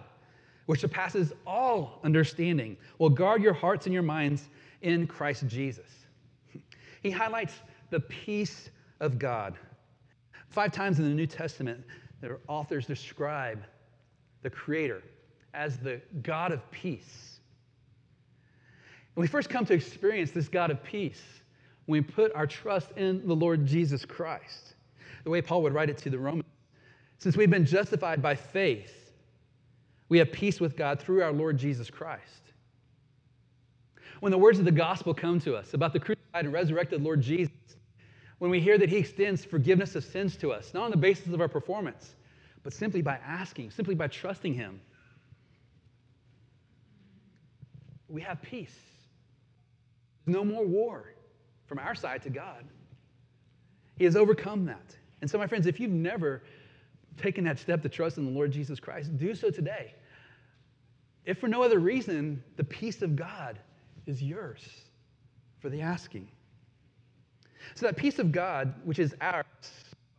which 0.67 0.81
surpasses 0.81 1.33
all 1.47 2.01
understanding, 2.05 2.77
will 2.99 3.11
guard 3.11 3.43
your 3.43 3.55
hearts 3.55 3.87
and 3.87 3.93
your 3.93 4.03
minds 4.03 4.49
in 4.83 5.07
Christ 5.07 5.47
Jesus. 5.47 5.91
He 7.01 7.13
highlights 7.13 7.55
the 7.91 8.01
peace 8.01 8.71
of 8.99 9.21
God. 9.21 9.55
Five 10.51 10.73
times 10.73 10.99
in 10.99 11.05
the 11.05 11.15
New 11.15 11.27
Testament, 11.27 11.85
the 12.21 12.39
authors 12.49 12.87
describe 12.87 13.63
the 14.43 14.51
Creator 14.51 15.03
as 15.55 15.79
the 15.79 16.01
God 16.23 16.53
of 16.53 16.69
peace. 16.71 17.41
And 19.15 19.23
we 19.23 19.27
first 19.27 19.51
come 19.51 19.67
to 19.67 19.75
experience 19.75 20.31
this 20.31 20.49
God 20.49 20.71
of 20.71 20.83
peace 20.83 21.23
when 21.87 22.03
we 22.03 22.09
put 22.09 22.35
our 22.35 22.47
trust 22.47 22.91
in 22.97 23.27
the 23.27 23.35
Lord 23.35 23.67
Jesus 23.67 24.05
Christ. 24.05 24.75
The 25.25 25.31
way 25.31 25.43
Paul 25.43 25.63
would 25.63 25.75
write 25.75 25.91
it 25.91 25.99
to 25.99 26.11
the 26.11 26.19
Romans 26.19 26.45
since 27.19 27.37
we've 27.37 27.51
been 27.51 27.67
justified 27.67 28.23
by 28.23 28.37
faith, 28.37 29.13
we 30.09 30.19
have 30.19 30.33
peace 30.33 30.61
with 30.61 30.77
God 30.77 31.01
through 31.01 31.23
our 31.23 31.33
Lord 31.33 31.59
Jesus 31.59 31.91
Christ. 31.91 32.53
When 34.21 34.33
the 34.33 34.39
words 34.39 34.59
of 34.59 34.65
the 34.65 34.73
gospel 34.73 35.15
come 35.15 35.41
to 35.41 35.57
us 35.57 35.75
about 35.75 35.93
the 35.93 36.01
crucified 36.01 36.45
and 36.45 36.53
resurrected 36.53 37.03
Lord 37.03 37.21
Jesus, 37.21 37.53
when 38.39 38.51
we 38.51 38.61
hear 38.61 38.79
that 38.79 38.89
he 38.89 38.97
extends 38.97 39.45
forgiveness 39.45 39.97
of 39.97 40.05
sins 40.05 40.37
to 40.37 40.53
us, 40.53 40.73
not 40.73 40.85
on 40.85 40.91
the 40.91 40.97
basis 40.97 41.33
of 41.33 41.41
our 41.41 41.49
performance, 41.49 42.15
but 42.63 42.73
simply 42.73 43.03
by 43.03 43.19
asking, 43.27 43.71
simply 43.71 43.95
by 43.95 44.07
trusting 44.07 44.55
him, 44.55 44.81
we 48.09 48.21
have 48.23 48.41
peace. 48.43 48.75
No 50.27 50.45
more 50.45 50.65
war 50.65 51.13
from 51.67 51.79
our 51.79 51.95
side 51.95 52.23
to 52.23 52.31
God. 52.31 52.65
He 53.97 54.05
has 54.05 54.17
overcome 54.17 54.65
that. 54.67 54.97
And 55.21 55.31
so, 55.31 55.39
my 55.39 55.47
friends, 55.47 55.67
if 55.67 55.81
you've 55.81 55.91
never 55.91 56.43
taken 57.17 57.45
that 57.45 57.59
step 57.59 57.83
to 57.83 57.89
trust 57.89 58.19
in 58.19 58.25
the 58.25 58.31
Lord 58.31 58.53
Jesus 58.53 58.79
Christ, 58.79 59.17
do 59.17 59.35
so 59.35 59.51
today. 59.51 59.95
If 61.25 61.39
for 61.39 61.49
no 61.49 61.63
other 61.63 61.79
reason, 61.79 62.43
the 62.57 62.65
peace 62.65 63.03
of 63.03 63.17
God 63.17 63.59
is 64.07 64.23
yours 64.23 64.67
for 65.59 65.69
the 65.69 65.83
asking. 65.83 66.29
So, 67.75 67.87
that 67.87 67.97
peace 67.97 68.19
of 68.19 68.33
God, 68.33 68.75
which 68.85 68.99
is 68.99 69.15
ours, 69.21 69.45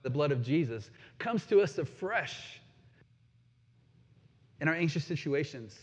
the 0.03 0.09
blood 0.09 0.31
of 0.31 0.41
Jesus, 0.41 0.89
comes 1.17 1.45
to 1.47 1.61
us 1.61 1.77
afresh 1.77 2.61
in 4.61 4.67
our 4.67 4.75
anxious 4.75 5.05
situations 5.05 5.77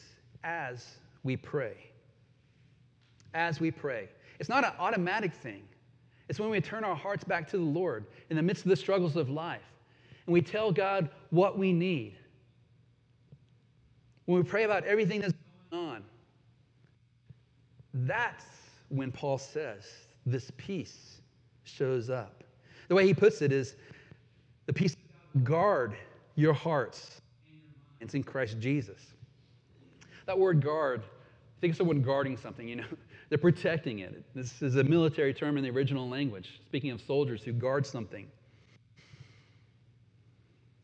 as 0.44 0.86
we 1.22 1.36
pray. 1.36 1.76
As 3.34 3.60
we 3.60 3.70
pray. 3.70 4.08
It's 4.38 4.48
not 4.48 4.64
an 4.64 4.72
automatic 4.78 5.32
thing. 5.32 5.62
It's 6.28 6.40
when 6.40 6.50
we 6.50 6.60
turn 6.60 6.84
our 6.84 6.96
hearts 6.96 7.24
back 7.24 7.48
to 7.50 7.58
the 7.58 7.64
Lord 7.64 8.06
in 8.30 8.36
the 8.36 8.42
midst 8.42 8.64
of 8.64 8.70
the 8.70 8.76
struggles 8.76 9.16
of 9.16 9.30
life 9.30 9.62
and 10.26 10.32
we 10.32 10.42
tell 10.42 10.72
God 10.72 11.08
what 11.30 11.58
we 11.58 11.72
need. 11.72 12.16
When 14.26 14.42
we 14.42 14.48
pray 14.48 14.64
about 14.64 14.84
everything 14.84 15.20
that's 15.20 15.34
going 15.70 15.84
on, 15.86 16.04
that's 17.94 18.44
when 18.88 19.12
Paul 19.12 19.38
says 19.38 19.84
this 20.26 20.50
peace 20.56 21.20
shows 21.66 22.10
up. 22.10 22.44
The 22.88 22.94
way 22.94 23.06
he 23.06 23.14
puts 23.14 23.42
it 23.42 23.52
is 23.52 23.76
the 24.66 24.72
peace 24.72 24.96
guard 25.44 25.96
your 26.34 26.52
hearts. 26.52 27.20
It's 28.00 28.14
in 28.14 28.22
Christ 28.22 28.58
Jesus. 28.60 29.00
That 30.26 30.38
word 30.38 30.62
guard, 30.62 31.02
think 31.60 31.72
of 31.72 31.76
someone 31.76 32.02
guarding 32.02 32.36
something, 32.36 32.68
you 32.68 32.76
know. 32.76 32.84
They're 33.28 33.38
protecting 33.38 34.00
it. 34.00 34.22
This 34.34 34.62
is 34.62 34.76
a 34.76 34.84
military 34.84 35.34
term 35.34 35.56
in 35.56 35.64
the 35.64 35.70
original 35.70 36.08
language, 36.08 36.60
speaking 36.64 36.92
of 36.92 37.00
soldiers 37.00 37.42
who 37.42 37.52
guard 37.52 37.84
something. 37.84 38.28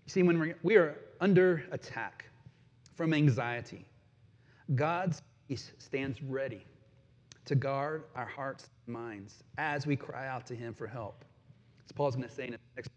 You 0.07 0.11
see, 0.11 0.25
when 0.25 0.55
we 0.65 0.77
are 0.77 0.97
under 1.21 1.63
attack 1.71 2.25
from 2.97 3.15
anxiety, 3.15 3.87
God's 4.75 5.23
peace 5.47 5.71
stands 5.79 6.21
ready 6.21 6.67
to 7.45 7.55
guard 7.55 8.05
our 8.15 8.27
hearts 8.27 8.69
and 8.87 8.95
minds 8.95 9.43
as 9.59 9.87
we 9.87 9.97
cry 9.97 10.29
out 10.29 10.47
to 10.47 10.55
Him 10.55 10.75
for 10.75 10.87
help. 10.87 11.25
As 11.85 11.93
Paul's 11.93 12.17
going 12.17 12.29
to 12.29 12.35
say 12.35 12.47
in 12.47 12.57
next, 12.77 12.91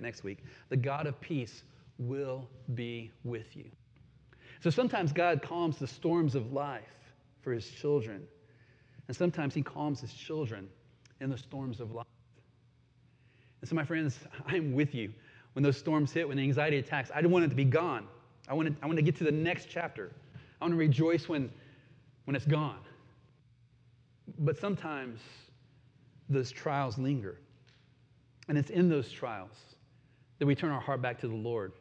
next 0.00 0.24
week, 0.24 0.44
the 0.68 0.76
God 0.76 1.06
of 1.06 1.20
peace 1.20 1.62
will 1.98 2.48
be 2.74 3.10
with 3.24 3.56
you. 3.56 3.64
So 4.60 4.70
sometimes 4.70 5.12
God 5.12 5.42
calms 5.42 5.78
the 5.78 5.86
storms 5.86 6.34
of 6.34 6.52
life 6.52 6.82
for 7.40 7.52
His 7.52 7.68
children, 7.68 8.26
and 9.06 9.16
sometimes 9.16 9.54
He 9.54 9.62
calms 9.62 10.00
His 10.00 10.12
children 10.12 10.68
in 11.20 11.30
the 11.30 11.38
storms 11.38 11.80
of 11.80 11.92
life. 11.92 12.06
And 13.60 13.68
so, 13.68 13.74
my 13.74 13.84
friends, 13.84 14.18
I'm 14.46 14.72
with 14.72 14.94
you. 14.94 15.12
When 15.54 15.62
those 15.62 15.76
storms 15.76 16.12
hit, 16.12 16.28
when 16.28 16.36
the 16.36 16.42
anxiety 16.42 16.78
attacks, 16.78 17.10
I 17.14 17.20
don't 17.20 17.32
want 17.32 17.44
it 17.44 17.48
to 17.48 17.56
be 17.56 17.64
gone. 17.64 18.06
I 18.48 18.54
want, 18.54 18.68
to, 18.68 18.74
I 18.82 18.86
want 18.86 18.96
to 18.96 19.02
get 19.02 19.16
to 19.16 19.24
the 19.24 19.32
next 19.32 19.68
chapter. 19.68 20.12
I 20.60 20.64
want 20.64 20.72
to 20.72 20.78
rejoice 20.78 21.28
when, 21.28 21.50
when 22.24 22.36
it's 22.36 22.46
gone. 22.46 22.78
But 24.38 24.56
sometimes 24.56 25.20
those 26.28 26.50
trials 26.50 26.98
linger. 26.98 27.38
And 28.48 28.56
it's 28.56 28.70
in 28.70 28.88
those 28.88 29.10
trials 29.10 29.56
that 30.38 30.46
we 30.46 30.54
turn 30.54 30.70
our 30.70 30.80
heart 30.80 31.02
back 31.02 31.18
to 31.20 31.28
the 31.28 31.34
Lord 31.34 31.72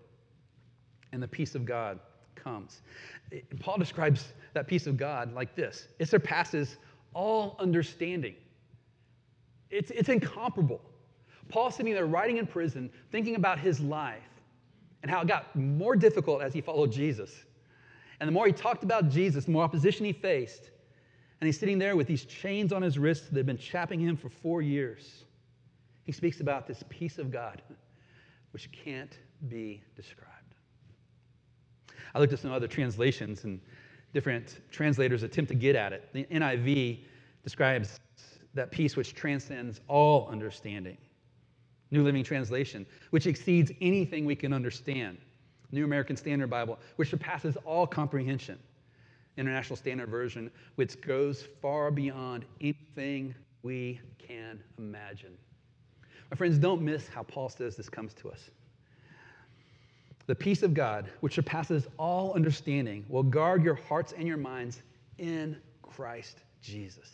and 1.11 1.21
the 1.21 1.27
peace 1.27 1.55
of 1.55 1.65
God 1.65 1.99
comes. 2.35 2.81
Paul 3.59 3.77
describes 3.77 4.25
that 4.53 4.67
peace 4.67 4.87
of 4.87 4.97
God 4.97 5.33
like 5.33 5.55
this 5.55 5.87
it 5.99 6.07
surpasses 6.09 6.77
all 7.13 7.55
understanding, 7.59 8.35
it's, 9.69 9.91
it's 9.91 10.09
incomparable. 10.09 10.81
Paul 11.49 11.71
sitting 11.71 11.93
there 11.93 12.05
writing 12.05 12.37
in 12.37 12.45
prison, 12.45 12.89
thinking 13.09 13.35
about 13.35 13.57
his 13.57 13.79
life 13.79 14.21
and 15.01 15.09
how 15.09 15.21
it 15.21 15.27
got 15.27 15.55
more 15.55 15.95
difficult 15.95 16.41
as 16.41 16.53
he 16.53 16.59
followed 16.59 16.91
Jesus. 16.91 17.31
And 18.19 18.27
the 18.27 18.31
more 18.33 18.47
he 18.47 18.51
talked 18.51 18.83
about 18.83 19.09
Jesus, 19.09 19.45
the 19.45 19.51
more 19.51 19.63
opposition 19.63 20.05
he 20.05 20.11
faced. 20.11 20.71
And 21.39 21.45
he's 21.47 21.59
sitting 21.59 21.77
there 21.77 21.95
with 21.95 22.07
these 22.07 22.25
chains 22.25 22.73
on 22.73 22.81
his 22.81 22.97
wrists 22.97 23.29
that 23.29 23.37
have 23.37 23.45
been 23.45 23.57
chapping 23.57 23.99
him 23.99 24.17
for 24.17 24.29
four 24.29 24.61
years. 24.61 25.25
He 26.03 26.11
speaks 26.11 26.39
about 26.39 26.67
this 26.67 26.83
peace 26.89 27.17
of 27.19 27.31
God, 27.31 27.61
which 28.51 28.71
can't 28.71 29.17
be 29.49 29.83
described. 29.95 30.55
I 32.15 32.19
looked 32.19 32.33
at 32.33 32.39
some 32.39 32.51
other 32.51 32.67
translations, 32.67 33.43
and 33.43 33.61
different 34.13 34.61
translators 34.71 35.21
attempt 35.21 35.49
to 35.49 35.55
get 35.55 35.75
at 35.75 35.93
it. 35.93 36.09
The 36.13 36.23
NIV 36.25 36.99
describes 37.43 37.99
that 38.53 38.71
peace 38.71 38.95
which 38.95 39.13
transcends 39.13 39.81
all 39.87 40.27
understanding. 40.29 40.97
New 41.91 42.03
Living 42.03 42.23
Translation, 42.23 42.85
which 43.11 43.27
exceeds 43.27 43.71
anything 43.79 44.25
we 44.25 44.35
can 44.35 44.53
understand. 44.53 45.17
New 45.71 45.85
American 45.85 46.15
Standard 46.15 46.49
Bible, 46.49 46.79
which 46.95 47.09
surpasses 47.09 47.57
all 47.65 47.85
comprehension. 47.85 48.57
International 49.37 49.75
Standard 49.75 50.09
Version, 50.09 50.51
which 50.75 50.99
goes 51.01 51.47
far 51.61 51.91
beyond 51.91 52.45
anything 52.59 53.33
we 53.63 53.99
can 54.17 54.61
imagine. 54.77 55.37
My 56.29 56.35
friends, 56.35 56.57
don't 56.57 56.81
miss 56.81 57.07
how 57.07 57.23
Paul 57.23 57.49
says 57.49 57.75
this 57.75 57.89
comes 57.89 58.13
to 58.15 58.29
us. 58.29 58.49
The 60.25 60.35
peace 60.35 60.61
of 60.61 60.73
God, 60.73 61.09
which 61.21 61.35
surpasses 61.35 61.87
all 61.97 62.33
understanding, 62.33 63.05
will 63.07 63.23
guard 63.23 63.63
your 63.63 63.75
hearts 63.75 64.13
and 64.17 64.27
your 64.27 64.37
minds 64.37 64.81
in 65.17 65.55
Christ 65.81 66.39
Jesus. 66.61 67.09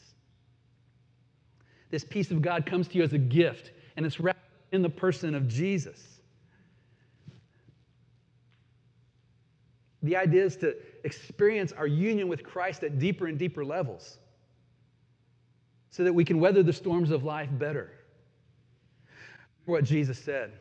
This 1.91 2.03
peace 2.03 2.31
of 2.31 2.41
God 2.41 2.65
comes 2.65 2.87
to 2.87 2.97
you 2.97 3.03
as 3.03 3.13
a 3.13 3.19
gift, 3.19 3.71
and 3.97 4.05
it's 4.05 4.19
wrapped 4.19 4.39
in 4.71 4.81
the 4.81 4.89
person 4.89 5.35
of 5.35 5.47
Jesus. 5.47 6.21
The 10.03 10.17
idea 10.17 10.43
is 10.43 10.57
to 10.57 10.75
experience 11.05 11.71
our 11.71 11.87
union 11.87 12.27
with 12.27 12.43
Christ 12.43 12.83
at 12.83 12.99
deeper 12.99 13.27
and 13.27 13.39
deeper 13.39 13.63
levels 13.63 14.19
so 15.89 16.03
that 16.03 16.13
we 16.13 16.25
can 16.25 16.39
weather 16.39 16.61
the 16.61 16.73
storms 16.73 17.09
of 17.09 17.23
life 17.23 17.49
better. 17.51 17.91
What 19.65 19.85
Jesus 19.85 20.19
said 20.19 20.51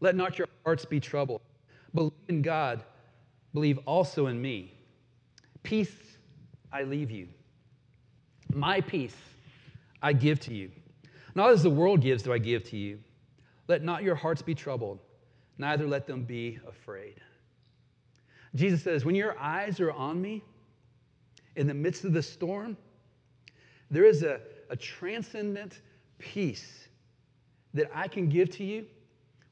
Let 0.00 0.16
not 0.16 0.38
your 0.38 0.48
hearts 0.64 0.84
be 0.84 0.98
troubled. 0.98 1.42
Believe 1.94 2.12
in 2.28 2.42
God, 2.42 2.84
believe 3.52 3.78
also 3.86 4.26
in 4.26 4.40
me. 4.40 4.72
Peace 5.62 5.94
I 6.72 6.82
leave 6.82 7.10
you, 7.10 7.28
my 8.52 8.80
peace 8.80 9.16
I 10.02 10.12
give 10.12 10.40
to 10.40 10.54
you. 10.54 10.70
Not 11.34 11.50
as 11.50 11.62
the 11.62 11.70
world 11.70 12.00
gives, 12.00 12.22
do 12.22 12.32
I 12.32 12.38
give 12.38 12.64
to 12.70 12.76
you. 12.76 12.98
Let 13.68 13.82
not 13.82 14.02
your 14.02 14.14
hearts 14.14 14.40
be 14.40 14.54
troubled, 14.54 15.00
neither 15.58 15.86
let 15.86 16.06
them 16.06 16.24
be 16.24 16.58
afraid. 16.66 17.20
Jesus 18.56 18.82
says, 18.82 19.04
When 19.04 19.14
your 19.14 19.38
eyes 19.38 19.80
are 19.80 19.92
on 19.92 20.20
me 20.20 20.42
in 21.54 21.66
the 21.66 21.74
midst 21.74 22.04
of 22.04 22.12
the 22.12 22.22
storm, 22.22 22.76
there 23.90 24.04
is 24.04 24.22
a, 24.22 24.40
a 24.70 24.76
transcendent 24.76 25.80
peace 26.18 26.88
that 27.74 27.90
I 27.94 28.08
can 28.08 28.28
give 28.28 28.50
to 28.52 28.64
you, 28.64 28.86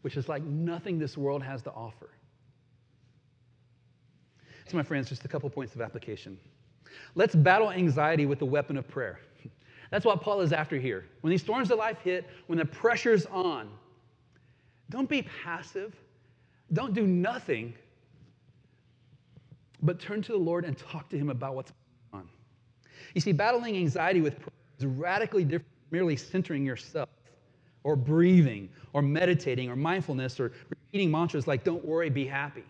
which 0.03 0.17
is 0.17 0.29
like 0.29 0.43
nothing 0.43 0.99
this 0.99 1.17
world 1.17 1.43
has 1.43 1.63
to 1.63 1.71
offer. 1.71 2.11
So, 4.67 4.77
my 4.77 4.83
friends, 4.83 5.11
just 5.11 5.25
a 5.25 5.29
couple 5.29 5.49
points 5.51 5.75
of 5.75 5.83
application. 5.83 6.39
Let's 7.15 7.35
battle 7.35 7.71
anxiety 7.71 8.25
with 8.25 8.39
the 8.39 8.47
weapon 8.47 8.77
of 8.77 8.89
prayer. 8.89 9.21
That's 9.91 10.07
what 10.07 10.23
Paul 10.23 10.41
is 10.41 10.53
after 10.53 10.79
here. 10.79 11.05
When 11.21 11.31
these 11.31 11.43
storms 11.43 11.71
of 11.71 11.79
life 11.79 11.99
hit, 12.03 12.27
when 12.47 12.59
the 12.59 12.65
pressure's 12.65 13.27
on, 13.27 13.69
don't 14.91 15.09
be 15.09 15.23
passive. 15.45 15.95
Don't 16.73 16.95
do 16.95 17.07
nothing, 17.07 17.75
but 19.85 20.01
turn 20.01 20.23
to 20.23 20.33
the 20.33 20.39
Lord 20.39 20.65
and 20.65 20.77
talk 20.77 21.09
to 21.11 21.19
Him 21.19 21.31
about 21.31 21.55
what's 21.55 21.73
going 22.11 22.25
on. 22.25 22.29
You 23.15 23.21
see, 23.21 23.33
battling 23.33 23.77
anxiety 23.77 24.21
with 24.21 24.37
prayer 24.41 24.53
is 24.79 24.87
radically 24.87 25.45
different 25.45 25.69
from 25.69 25.99
merely 25.99 26.17
centering 26.17 26.65
yourself 26.65 27.11
or 27.85 27.95
breathing 27.95 28.69
or 28.95 29.03
meditating 29.03 29.71
or 29.71 29.77
mindfulness 29.77 30.41
or 30.41 30.53
repeating 30.71 31.11
mantras 31.11 31.47
like, 31.47 31.63
don't 31.63 31.85
worry, 31.85 32.09
be 32.09 32.27
happy. 32.27 32.65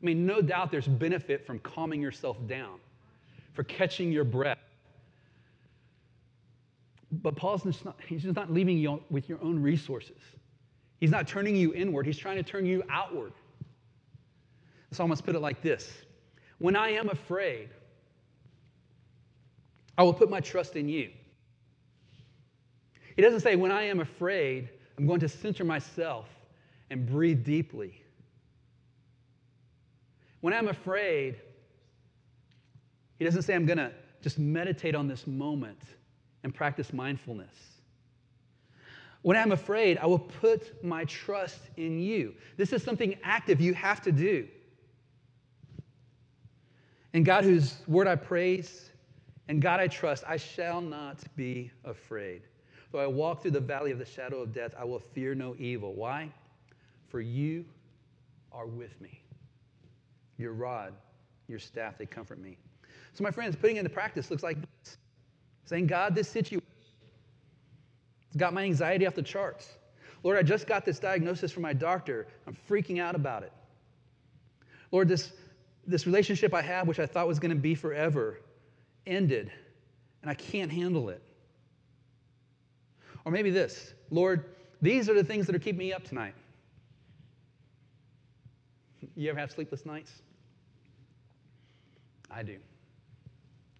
I 0.00 0.04
mean, 0.04 0.26
no 0.26 0.40
doubt 0.40 0.70
there's 0.70 0.88
benefit 0.88 1.46
from 1.46 1.58
calming 1.60 2.00
yourself 2.00 2.36
down, 2.46 2.78
for 3.52 3.64
catching 3.64 4.10
your 4.10 4.24
breath. 4.24 4.58
But 7.12 7.36
Paul's 7.36 7.62
just 7.62 7.84
not, 7.84 7.98
he's 8.06 8.22
just 8.22 8.34
not 8.34 8.52
leaving 8.52 8.78
you 8.78 9.02
with 9.10 9.28
your 9.28 9.42
own 9.42 9.60
resources. 9.60 10.18
He's 11.00 11.10
not 11.10 11.28
turning 11.28 11.54
you 11.54 11.74
inward, 11.74 12.06
he's 12.06 12.18
trying 12.18 12.36
to 12.36 12.42
turn 12.42 12.64
you 12.66 12.82
outward. 12.90 13.32
The 14.90 14.96
psalmist 14.96 15.24
put 15.24 15.34
it 15.34 15.40
like 15.40 15.62
this 15.62 15.92
When 16.58 16.76
I 16.76 16.90
am 16.90 17.08
afraid, 17.08 17.70
I 19.98 20.02
will 20.02 20.14
put 20.14 20.30
my 20.30 20.40
trust 20.40 20.76
in 20.76 20.88
you. 20.88 21.10
He 23.16 23.22
doesn't 23.22 23.40
say, 23.40 23.56
When 23.56 23.70
I 23.70 23.84
am 23.84 24.00
afraid, 24.00 24.68
I'm 24.98 25.06
going 25.06 25.20
to 25.20 25.28
center 25.28 25.64
myself 25.64 26.28
and 26.90 27.06
breathe 27.06 27.44
deeply. 27.44 28.02
When 30.40 30.52
I'm 30.54 30.68
afraid, 30.68 31.40
he 33.18 33.24
doesn't 33.24 33.42
say, 33.42 33.54
I'm 33.54 33.66
going 33.66 33.78
to 33.78 33.92
just 34.22 34.38
meditate 34.38 34.94
on 34.94 35.08
this 35.08 35.26
moment 35.26 35.80
and 36.44 36.54
practice 36.54 36.92
mindfulness. 36.92 37.56
When 39.22 39.36
I'm 39.36 39.50
afraid, 39.52 39.98
I 39.98 40.06
will 40.06 40.20
put 40.20 40.84
my 40.84 41.04
trust 41.06 41.58
in 41.76 41.98
you. 41.98 42.34
This 42.56 42.72
is 42.72 42.82
something 42.82 43.16
active 43.24 43.60
you 43.60 43.74
have 43.74 44.00
to 44.02 44.12
do. 44.12 44.46
And 47.16 47.24
God, 47.24 47.44
whose 47.44 47.76
word 47.88 48.06
I 48.06 48.14
praise, 48.14 48.90
and 49.48 49.62
God 49.62 49.80
I 49.80 49.88
trust, 49.88 50.22
I 50.28 50.36
shall 50.36 50.82
not 50.82 51.16
be 51.34 51.70
afraid. 51.82 52.42
Though 52.92 52.98
I 52.98 53.06
walk 53.06 53.40
through 53.40 53.52
the 53.52 53.60
valley 53.60 53.90
of 53.90 53.98
the 53.98 54.04
shadow 54.04 54.42
of 54.42 54.52
death, 54.52 54.74
I 54.78 54.84
will 54.84 54.98
fear 54.98 55.34
no 55.34 55.56
evil. 55.58 55.94
Why? 55.94 56.30
For 57.08 57.22
you 57.22 57.64
are 58.52 58.66
with 58.66 59.00
me. 59.00 59.22
Your 60.36 60.52
rod, 60.52 60.92
your 61.48 61.58
staff, 61.58 61.96
they 61.96 62.04
comfort 62.04 62.38
me. 62.38 62.58
So, 63.14 63.24
my 63.24 63.30
friends, 63.30 63.56
putting 63.56 63.76
into 63.76 63.88
practice 63.88 64.30
looks 64.30 64.42
like 64.42 64.58
this 64.60 64.98
saying, 65.64 65.86
God, 65.86 66.14
this 66.14 66.28
situation 66.28 66.68
it's 68.26 68.36
got 68.36 68.52
my 68.52 68.64
anxiety 68.64 69.06
off 69.06 69.14
the 69.14 69.22
charts. 69.22 69.78
Lord, 70.22 70.36
I 70.36 70.42
just 70.42 70.66
got 70.66 70.84
this 70.84 70.98
diagnosis 70.98 71.50
from 71.50 71.62
my 71.62 71.72
doctor. 71.72 72.26
I'm 72.46 72.54
freaking 72.68 73.00
out 73.00 73.14
about 73.14 73.42
it. 73.42 73.54
Lord, 74.92 75.08
this, 75.08 75.32
this 75.86 76.06
relationship 76.06 76.52
I 76.52 76.62
have, 76.62 76.88
which 76.88 76.98
I 76.98 77.06
thought 77.06 77.28
was 77.28 77.38
going 77.38 77.50
to 77.50 77.56
be 77.56 77.74
forever, 77.74 78.40
ended, 79.06 79.50
and 80.22 80.30
I 80.30 80.34
can't 80.34 80.70
handle 80.70 81.08
it. 81.08 81.22
Or 83.24 83.32
maybe 83.32 83.50
this 83.50 83.94
Lord, 84.10 84.44
these 84.82 85.08
are 85.08 85.14
the 85.14 85.24
things 85.24 85.46
that 85.46 85.54
are 85.54 85.60
keeping 85.60 85.78
me 85.78 85.92
up 85.92 86.04
tonight. 86.04 86.34
You 89.14 89.30
ever 89.30 89.38
have 89.38 89.50
sleepless 89.50 89.86
nights? 89.86 90.12
I 92.30 92.42
do. 92.42 92.58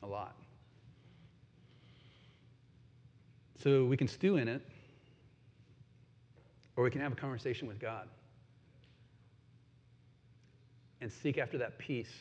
A 0.02 0.06
lot. 0.06 0.36
So 3.62 3.84
we 3.84 3.96
can 3.96 4.06
stew 4.06 4.36
in 4.36 4.46
it, 4.48 4.62
or 6.76 6.84
we 6.84 6.90
can 6.90 7.00
have 7.00 7.12
a 7.12 7.16
conversation 7.16 7.66
with 7.66 7.80
God 7.80 8.08
and 11.00 11.12
seek 11.12 11.38
after 11.38 11.58
that 11.58 11.78
peace 11.78 12.12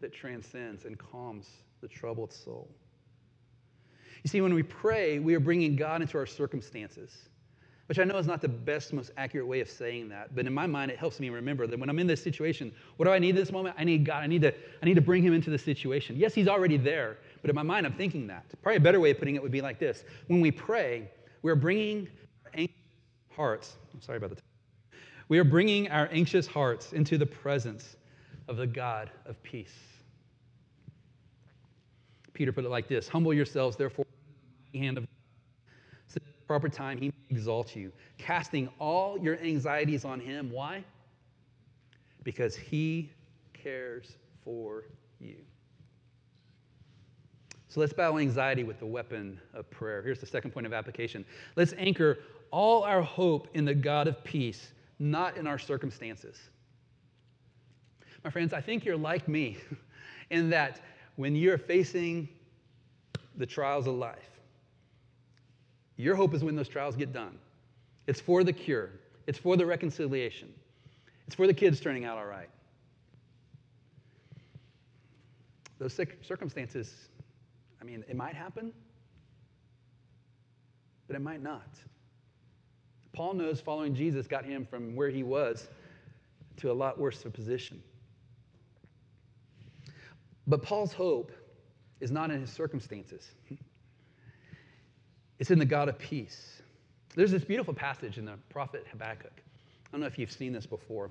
that 0.00 0.12
transcends 0.12 0.84
and 0.84 0.98
calms 0.98 1.48
the 1.80 1.88
troubled 1.88 2.32
soul. 2.32 2.68
You 4.22 4.28
see, 4.28 4.40
when 4.40 4.54
we 4.54 4.62
pray, 4.62 5.18
we 5.18 5.34
are 5.34 5.40
bringing 5.40 5.76
God 5.76 6.02
into 6.02 6.18
our 6.18 6.26
circumstances, 6.26 7.28
which 7.86 7.98
I 7.98 8.04
know 8.04 8.18
is 8.18 8.26
not 8.26 8.40
the 8.40 8.48
best, 8.48 8.92
most 8.92 9.12
accurate 9.16 9.46
way 9.46 9.60
of 9.60 9.70
saying 9.70 10.08
that, 10.08 10.34
but 10.34 10.46
in 10.46 10.52
my 10.52 10.66
mind, 10.66 10.90
it 10.90 10.98
helps 10.98 11.20
me 11.20 11.30
remember 11.30 11.66
that 11.66 11.78
when 11.78 11.88
I'm 11.88 11.98
in 11.98 12.06
this 12.06 12.22
situation, 12.22 12.72
what 12.96 13.06
do 13.06 13.12
I 13.12 13.18
need 13.18 13.30
in 13.30 13.36
this 13.36 13.52
moment? 13.52 13.76
I 13.78 13.84
need 13.84 14.04
God. 14.04 14.22
I 14.24 14.26
need 14.26 14.42
to, 14.42 14.52
I 14.82 14.84
need 14.84 14.94
to 14.94 15.00
bring 15.00 15.22
Him 15.22 15.32
into 15.32 15.50
the 15.50 15.58
situation. 15.58 16.16
Yes, 16.16 16.34
He's 16.34 16.48
already 16.48 16.76
there, 16.76 17.18
but 17.40 17.50
in 17.50 17.54
my 17.54 17.62
mind, 17.62 17.86
I'm 17.86 17.92
thinking 17.92 18.26
that. 18.26 18.44
Probably 18.62 18.78
a 18.78 18.80
better 18.80 18.98
way 18.98 19.10
of 19.10 19.18
putting 19.18 19.36
it 19.36 19.42
would 19.42 19.52
be 19.52 19.60
like 19.60 19.78
this 19.78 20.04
When 20.26 20.40
we 20.40 20.50
pray, 20.50 21.10
we're 21.42 21.54
bringing 21.54 22.08
our 22.56 22.64
hearts, 23.30 23.76
I'm 23.94 24.00
sorry 24.00 24.18
about 24.18 24.30
the 24.30 24.42
we 25.28 25.38
are 25.38 25.44
bringing 25.44 25.90
our 25.90 26.08
anxious 26.12 26.46
hearts 26.46 26.92
into 26.92 27.18
the 27.18 27.26
presence 27.26 27.96
of 28.48 28.56
the 28.56 28.66
God 28.66 29.10
of 29.24 29.42
peace. 29.42 29.74
Peter 32.32 32.52
put 32.52 32.64
it 32.64 32.70
like 32.70 32.86
this 32.86 33.08
Humble 33.08 33.32
yourselves, 33.34 33.76
therefore, 33.76 34.04
the 34.72 34.78
hand 34.78 34.98
of 34.98 35.04
God. 35.04 35.08
So 36.08 36.16
at 36.16 36.26
the 36.26 36.46
proper 36.46 36.68
time, 36.68 36.98
he 36.98 37.08
may 37.08 37.36
exalt 37.36 37.74
you, 37.74 37.90
casting 38.18 38.68
all 38.78 39.18
your 39.18 39.38
anxieties 39.40 40.04
on 40.04 40.20
him. 40.20 40.50
Why? 40.50 40.84
Because 42.22 42.54
he 42.54 43.10
cares 43.54 44.16
for 44.44 44.84
you. 45.18 45.36
So 47.68 47.80
let's 47.80 47.92
battle 47.92 48.18
anxiety 48.18 48.64
with 48.64 48.78
the 48.78 48.86
weapon 48.86 49.40
of 49.52 49.68
prayer. 49.70 50.00
Here's 50.02 50.20
the 50.20 50.26
second 50.26 50.52
point 50.52 50.66
of 50.66 50.72
application. 50.72 51.24
Let's 51.56 51.74
anchor 51.76 52.18
all 52.50 52.84
our 52.84 53.02
hope 53.02 53.48
in 53.54 53.64
the 53.64 53.74
God 53.74 54.08
of 54.08 54.22
peace, 54.24 54.72
not 54.98 55.36
in 55.36 55.46
our 55.46 55.58
circumstances. 55.58 56.38
My 58.24 58.30
friends, 58.30 58.52
I 58.52 58.60
think 58.60 58.84
you're 58.84 58.96
like 58.96 59.28
me 59.28 59.58
in 60.30 60.50
that 60.50 60.80
when 61.16 61.36
you're 61.36 61.58
facing 61.58 62.28
the 63.36 63.46
trials 63.46 63.86
of 63.86 63.94
life, 63.94 64.40
your 65.96 66.14
hope 66.14 66.34
is 66.34 66.44
when 66.44 66.56
those 66.56 66.68
trials 66.68 66.96
get 66.96 67.12
done. 67.12 67.38
It's 68.06 68.20
for 68.20 68.44
the 68.44 68.52
cure, 68.52 68.90
it's 69.26 69.38
for 69.38 69.56
the 69.56 69.66
reconciliation, 69.66 70.52
it's 71.26 71.34
for 71.34 71.46
the 71.46 71.54
kids 71.54 71.80
turning 71.80 72.04
out 72.04 72.18
all 72.18 72.26
right. 72.26 72.48
Those 75.78 75.98
circumstances, 76.22 77.08
I 77.80 77.84
mean, 77.84 78.02
it 78.08 78.16
might 78.16 78.34
happen, 78.34 78.72
but 81.06 81.16
it 81.16 81.20
might 81.20 81.42
not. 81.42 81.68
Paul 83.16 83.32
knows 83.32 83.62
following 83.62 83.94
Jesus 83.94 84.26
got 84.26 84.44
him 84.44 84.66
from 84.66 84.94
where 84.94 85.08
he 85.08 85.22
was 85.22 85.68
to 86.58 86.70
a 86.70 86.74
lot 86.74 86.98
worse 86.98 87.20
of 87.20 87.26
a 87.26 87.30
position. 87.30 87.82
But 90.46 90.62
Paul's 90.62 90.92
hope 90.92 91.32
is 91.98 92.10
not 92.10 92.30
in 92.30 92.40
his 92.40 92.50
circumstances, 92.50 93.30
it's 95.38 95.50
in 95.50 95.58
the 95.58 95.64
God 95.64 95.88
of 95.88 95.98
peace. 95.98 96.60
There's 97.14 97.30
this 97.30 97.44
beautiful 97.44 97.72
passage 97.72 98.18
in 98.18 98.26
the 98.26 98.34
prophet 98.50 98.86
Habakkuk. 98.90 99.32
I 99.34 99.90
don't 99.90 100.02
know 100.02 100.06
if 100.06 100.18
you've 100.18 100.30
seen 100.30 100.52
this 100.52 100.66
before, 100.66 101.10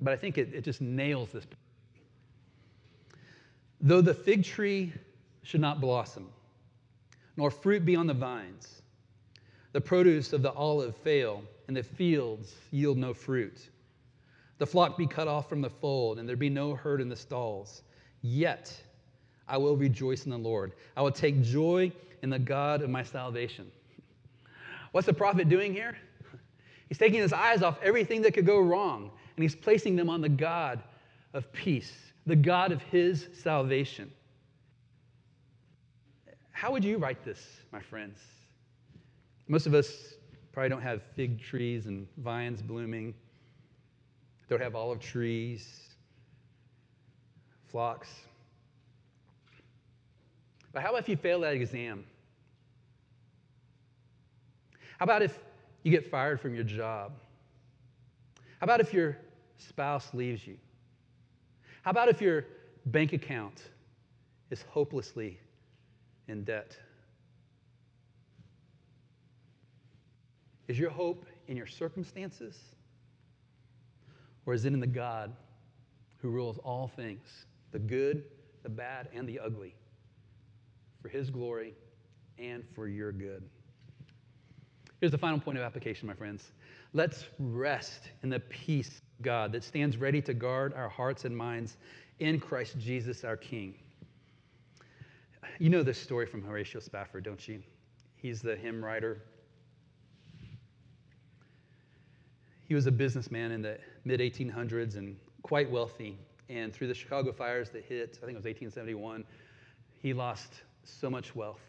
but 0.00 0.12
I 0.12 0.16
think 0.16 0.38
it, 0.38 0.54
it 0.54 0.62
just 0.62 0.80
nails 0.80 1.30
this. 1.32 1.44
Though 3.80 4.00
the 4.00 4.14
fig 4.14 4.44
tree 4.44 4.92
should 5.42 5.60
not 5.60 5.80
blossom, 5.80 6.28
nor 7.36 7.50
fruit 7.50 7.84
be 7.84 7.96
on 7.96 8.06
the 8.06 8.14
vines, 8.14 8.82
the 9.74 9.80
produce 9.80 10.32
of 10.32 10.40
the 10.40 10.52
olive 10.52 10.96
fail, 10.98 11.42
and 11.66 11.76
the 11.76 11.82
fields 11.82 12.54
yield 12.70 12.96
no 12.96 13.12
fruit. 13.12 13.70
The 14.58 14.66
flock 14.66 14.96
be 14.96 15.08
cut 15.08 15.26
off 15.26 15.48
from 15.48 15.60
the 15.60 15.68
fold, 15.68 16.20
and 16.20 16.28
there 16.28 16.36
be 16.36 16.48
no 16.48 16.76
herd 16.76 17.00
in 17.00 17.08
the 17.08 17.16
stalls. 17.16 17.82
Yet 18.22 18.72
I 19.48 19.58
will 19.58 19.76
rejoice 19.76 20.26
in 20.26 20.30
the 20.30 20.38
Lord. 20.38 20.74
I 20.96 21.02
will 21.02 21.10
take 21.10 21.42
joy 21.42 21.90
in 22.22 22.30
the 22.30 22.38
God 22.38 22.82
of 22.82 22.88
my 22.88 23.02
salvation. 23.02 23.68
What's 24.92 25.08
the 25.08 25.12
prophet 25.12 25.48
doing 25.48 25.72
here? 25.72 25.98
He's 26.88 26.98
taking 26.98 27.18
his 27.18 27.32
eyes 27.32 27.60
off 27.62 27.76
everything 27.82 28.22
that 28.22 28.32
could 28.32 28.46
go 28.46 28.60
wrong, 28.60 29.10
and 29.36 29.42
he's 29.42 29.56
placing 29.56 29.96
them 29.96 30.08
on 30.08 30.20
the 30.20 30.28
God 30.28 30.80
of 31.32 31.52
peace, 31.52 31.92
the 32.26 32.36
God 32.36 32.70
of 32.70 32.80
his 32.82 33.26
salvation. 33.42 34.12
How 36.52 36.70
would 36.70 36.84
you 36.84 36.98
write 36.98 37.24
this, 37.24 37.44
my 37.72 37.80
friends? 37.80 38.20
Most 39.48 39.66
of 39.66 39.74
us 39.74 40.14
probably 40.52 40.70
don't 40.70 40.82
have 40.82 41.02
fig 41.14 41.40
trees 41.40 41.86
and 41.86 42.06
vines 42.18 42.62
blooming, 42.62 43.14
don't 44.48 44.60
have 44.60 44.74
olive 44.74 45.00
trees, 45.00 45.88
flocks. 47.66 48.08
But 50.72 50.82
how 50.82 50.90
about 50.90 51.02
if 51.02 51.08
you 51.08 51.16
fail 51.16 51.40
that 51.40 51.54
exam? 51.54 52.04
How 54.98 55.04
about 55.04 55.22
if 55.22 55.38
you 55.82 55.90
get 55.90 56.10
fired 56.10 56.40
from 56.40 56.54
your 56.54 56.64
job? 56.64 57.12
How 58.60 58.64
about 58.64 58.80
if 58.80 58.92
your 58.94 59.18
spouse 59.58 60.14
leaves 60.14 60.46
you? 60.46 60.56
How 61.82 61.90
about 61.90 62.08
if 62.08 62.20
your 62.20 62.46
bank 62.86 63.12
account 63.12 63.70
is 64.50 64.62
hopelessly 64.62 65.38
in 66.28 66.44
debt? 66.44 66.76
Is 70.68 70.78
your 70.78 70.90
hope 70.90 71.26
in 71.48 71.56
your 71.56 71.66
circumstances? 71.66 72.58
Or 74.46 74.54
is 74.54 74.64
it 74.64 74.72
in 74.72 74.80
the 74.80 74.86
God 74.86 75.34
who 76.18 76.30
rules 76.30 76.58
all 76.58 76.88
things, 76.88 77.46
the 77.72 77.78
good, 77.78 78.24
the 78.62 78.68
bad, 78.68 79.08
and 79.14 79.28
the 79.28 79.40
ugly, 79.40 79.74
for 81.02 81.08
his 81.08 81.30
glory 81.30 81.74
and 82.38 82.64
for 82.74 82.88
your 82.88 83.12
good? 83.12 83.42
Here's 85.00 85.12
the 85.12 85.18
final 85.18 85.38
point 85.38 85.58
of 85.58 85.64
application, 85.64 86.06
my 86.06 86.14
friends. 86.14 86.52
Let's 86.92 87.26
rest 87.38 88.10
in 88.22 88.30
the 88.30 88.40
peace 88.40 89.02
of 89.18 89.24
God 89.24 89.52
that 89.52 89.64
stands 89.64 89.96
ready 89.98 90.22
to 90.22 90.32
guard 90.32 90.72
our 90.74 90.88
hearts 90.88 91.24
and 91.24 91.36
minds 91.36 91.76
in 92.20 92.40
Christ 92.40 92.78
Jesus 92.78 93.24
our 93.24 93.36
King. 93.36 93.74
You 95.58 95.68
know 95.68 95.82
this 95.82 95.98
story 95.98 96.26
from 96.26 96.42
Horatio 96.42 96.80
Spafford, 96.80 97.24
don't 97.24 97.46
you? 97.46 97.62
He's 98.16 98.40
the 98.40 98.56
hymn 98.56 98.82
writer 98.82 99.22
He 102.66 102.74
was 102.74 102.86
a 102.86 102.92
businessman 102.92 103.52
in 103.52 103.62
the 103.62 103.78
mid 104.04 104.20
1800s 104.20 104.96
and 104.96 105.16
quite 105.42 105.70
wealthy. 105.70 106.18
And 106.48 106.72
through 106.72 106.88
the 106.88 106.94
Chicago 106.94 107.32
fires 107.32 107.70
that 107.70 107.84
hit, 107.84 108.18
I 108.22 108.26
think 108.26 108.36
it 108.36 108.42
was 108.42 108.44
1871, 108.44 109.24
he 110.02 110.12
lost 110.12 110.62
so 110.84 111.08
much 111.08 111.34
wealth. 111.34 111.60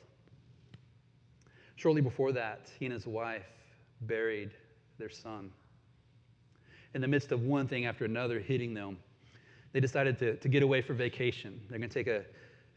Shortly 1.75 2.01
before 2.01 2.31
that, 2.33 2.69
he 2.79 2.85
and 2.85 2.93
his 2.93 3.07
wife 3.07 3.45
buried 4.01 4.51
their 4.97 5.09
son. 5.09 5.51
In 6.93 7.01
the 7.01 7.07
midst 7.07 7.31
of 7.31 7.43
one 7.43 7.67
thing 7.67 7.85
after 7.85 8.05
another 8.05 8.39
hitting 8.39 8.73
them, 8.73 8.97
they 9.73 9.81
decided 9.81 10.17
to, 10.19 10.37
to 10.37 10.47
get 10.47 10.63
away 10.63 10.81
for 10.81 10.93
vacation. 10.93 11.59
They're 11.69 11.79
going 11.79 11.89
to 11.89 11.93
take 11.93 12.07
a, 12.07 12.23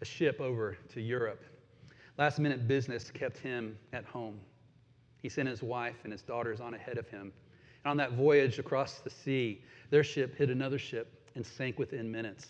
a 0.01 0.05
ship 0.05 0.41
over 0.41 0.77
to 0.93 1.01
Europe. 1.01 1.45
Last 2.17 2.41
minute 2.41 2.67
business 2.67 3.13
kept 3.13 3.39
him 3.39 3.79
at 3.93 4.05
home. 4.05 4.41
He 5.23 5.29
sent 5.29 5.49
his 5.49 5.63
wife 5.63 5.97
and 6.03 6.13
his 6.13 6.23
daughters 6.23 6.61
on 6.61 6.75
ahead 6.75 6.99
of 6.99 7.09
him 7.09 7.33
on 7.85 7.97
that 7.97 8.13
voyage 8.13 8.59
across 8.59 8.99
the 9.01 9.11
sea, 9.11 9.63
their 9.91 10.05
ship 10.05 10.37
hit 10.37 10.51
another 10.51 10.79
ship 10.79 11.31
and 11.35 11.45
sank 11.45 11.79
within 11.79 12.11
minutes. 12.11 12.49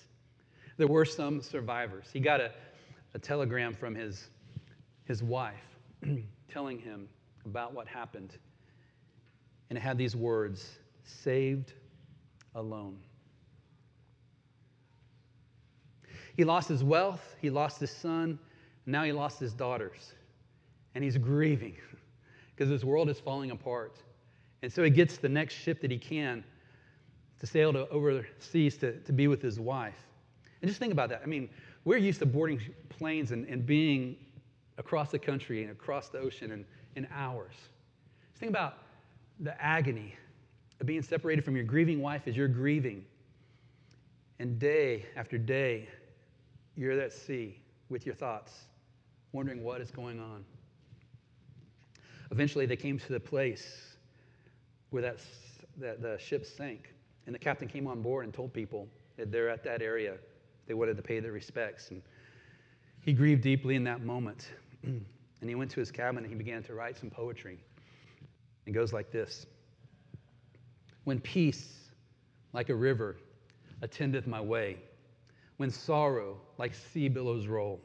There 0.76 0.86
were 0.86 1.04
some 1.04 1.42
survivors. 1.42 2.06
He 2.12 2.20
got 2.20 2.40
a, 2.40 2.52
a 3.14 3.18
telegram 3.18 3.74
from 3.74 3.94
his, 3.94 4.28
his 5.04 5.22
wife 5.22 5.54
telling 6.48 6.78
him 6.78 7.08
about 7.44 7.74
what 7.74 7.86
happened. 7.86 8.36
And 9.70 9.76
it 9.76 9.80
had 9.80 9.98
these 9.98 10.16
words 10.16 10.78
saved 11.04 11.72
alone. 12.54 12.98
He 16.36 16.44
lost 16.44 16.68
his 16.68 16.84
wealth, 16.84 17.34
he 17.40 17.50
lost 17.50 17.80
his 17.80 17.90
son, 17.90 18.38
now 18.86 19.02
he 19.02 19.12
lost 19.12 19.40
his 19.40 19.52
daughters. 19.52 20.14
And 20.94 21.02
he's 21.02 21.18
grieving 21.18 21.76
because 22.56 22.70
his 22.70 22.84
world 22.84 23.08
is 23.10 23.18
falling 23.18 23.50
apart. 23.50 23.98
And 24.62 24.72
so 24.72 24.82
he 24.82 24.90
gets 24.90 25.18
the 25.18 25.28
next 25.28 25.54
ship 25.54 25.80
that 25.80 25.90
he 25.90 25.98
can 25.98 26.44
to 27.40 27.46
sail 27.46 27.72
to 27.72 27.88
overseas 27.88 28.76
to, 28.78 28.98
to 29.00 29.12
be 29.12 29.28
with 29.28 29.40
his 29.40 29.60
wife. 29.60 30.06
And 30.60 30.68
just 30.68 30.80
think 30.80 30.92
about 30.92 31.08
that. 31.10 31.22
I 31.22 31.26
mean, 31.26 31.48
we're 31.84 31.98
used 31.98 32.18
to 32.18 32.26
boarding 32.26 32.60
planes 32.88 33.30
and, 33.30 33.46
and 33.46 33.64
being 33.64 34.16
across 34.76 35.10
the 35.10 35.18
country 35.18 35.62
and 35.62 35.70
across 35.70 36.08
the 36.08 36.18
ocean 36.18 36.50
in, 36.50 36.64
in 36.96 37.06
hours. 37.14 37.54
Just 38.30 38.40
think 38.40 38.50
about 38.50 38.78
the 39.40 39.60
agony 39.62 40.14
of 40.80 40.86
being 40.86 41.02
separated 41.02 41.44
from 41.44 41.54
your 41.54 41.64
grieving 41.64 42.00
wife 42.00 42.22
as 42.26 42.36
you're 42.36 42.48
grieving. 42.48 43.04
And 44.40 44.58
day 44.58 45.06
after 45.16 45.38
day, 45.38 45.88
you're 46.76 46.92
at 47.00 47.12
sea 47.12 47.60
with 47.88 48.06
your 48.06 48.14
thoughts, 48.14 48.66
wondering 49.32 49.62
what 49.62 49.80
is 49.80 49.90
going 49.90 50.20
on. 50.20 50.44
Eventually, 52.30 52.66
they 52.66 52.76
came 52.76 52.98
to 52.98 53.12
the 53.12 53.20
place 53.20 53.87
where 54.90 55.02
that, 55.02 55.18
that 55.78 56.02
the 56.02 56.18
ship 56.18 56.44
sank. 56.44 56.94
And 57.26 57.34
the 57.34 57.38
captain 57.38 57.68
came 57.68 57.86
on 57.86 58.00
board 58.00 58.24
and 58.24 58.32
told 58.32 58.52
people 58.52 58.88
that 59.16 59.30
they're 59.30 59.50
at 59.50 59.62
that 59.64 59.82
area 59.82 60.14
they 60.66 60.74
wanted 60.74 60.96
to 60.98 61.02
pay 61.02 61.18
their 61.18 61.32
respects. 61.32 61.90
And 61.90 62.02
he 63.00 63.12
grieved 63.12 63.42
deeply 63.42 63.74
in 63.74 63.84
that 63.84 64.02
moment. 64.02 64.48
and 64.82 65.04
he 65.42 65.54
went 65.54 65.70
to 65.72 65.80
his 65.80 65.90
cabin 65.90 66.24
and 66.24 66.32
he 66.32 66.36
began 66.36 66.62
to 66.64 66.74
write 66.74 66.96
some 66.96 67.10
poetry. 67.10 67.58
It 68.66 68.72
goes 68.72 68.92
like 68.92 69.10
this 69.10 69.46
When 71.04 71.20
peace, 71.20 71.90
like 72.52 72.68
a 72.68 72.74
river, 72.74 73.16
attendeth 73.82 74.26
my 74.26 74.40
way, 74.40 74.78
when 75.56 75.70
sorrow, 75.70 76.36
like 76.58 76.74
sea 76.74 77.08
billows, 77.08 77.46
roll, 77.46 77.80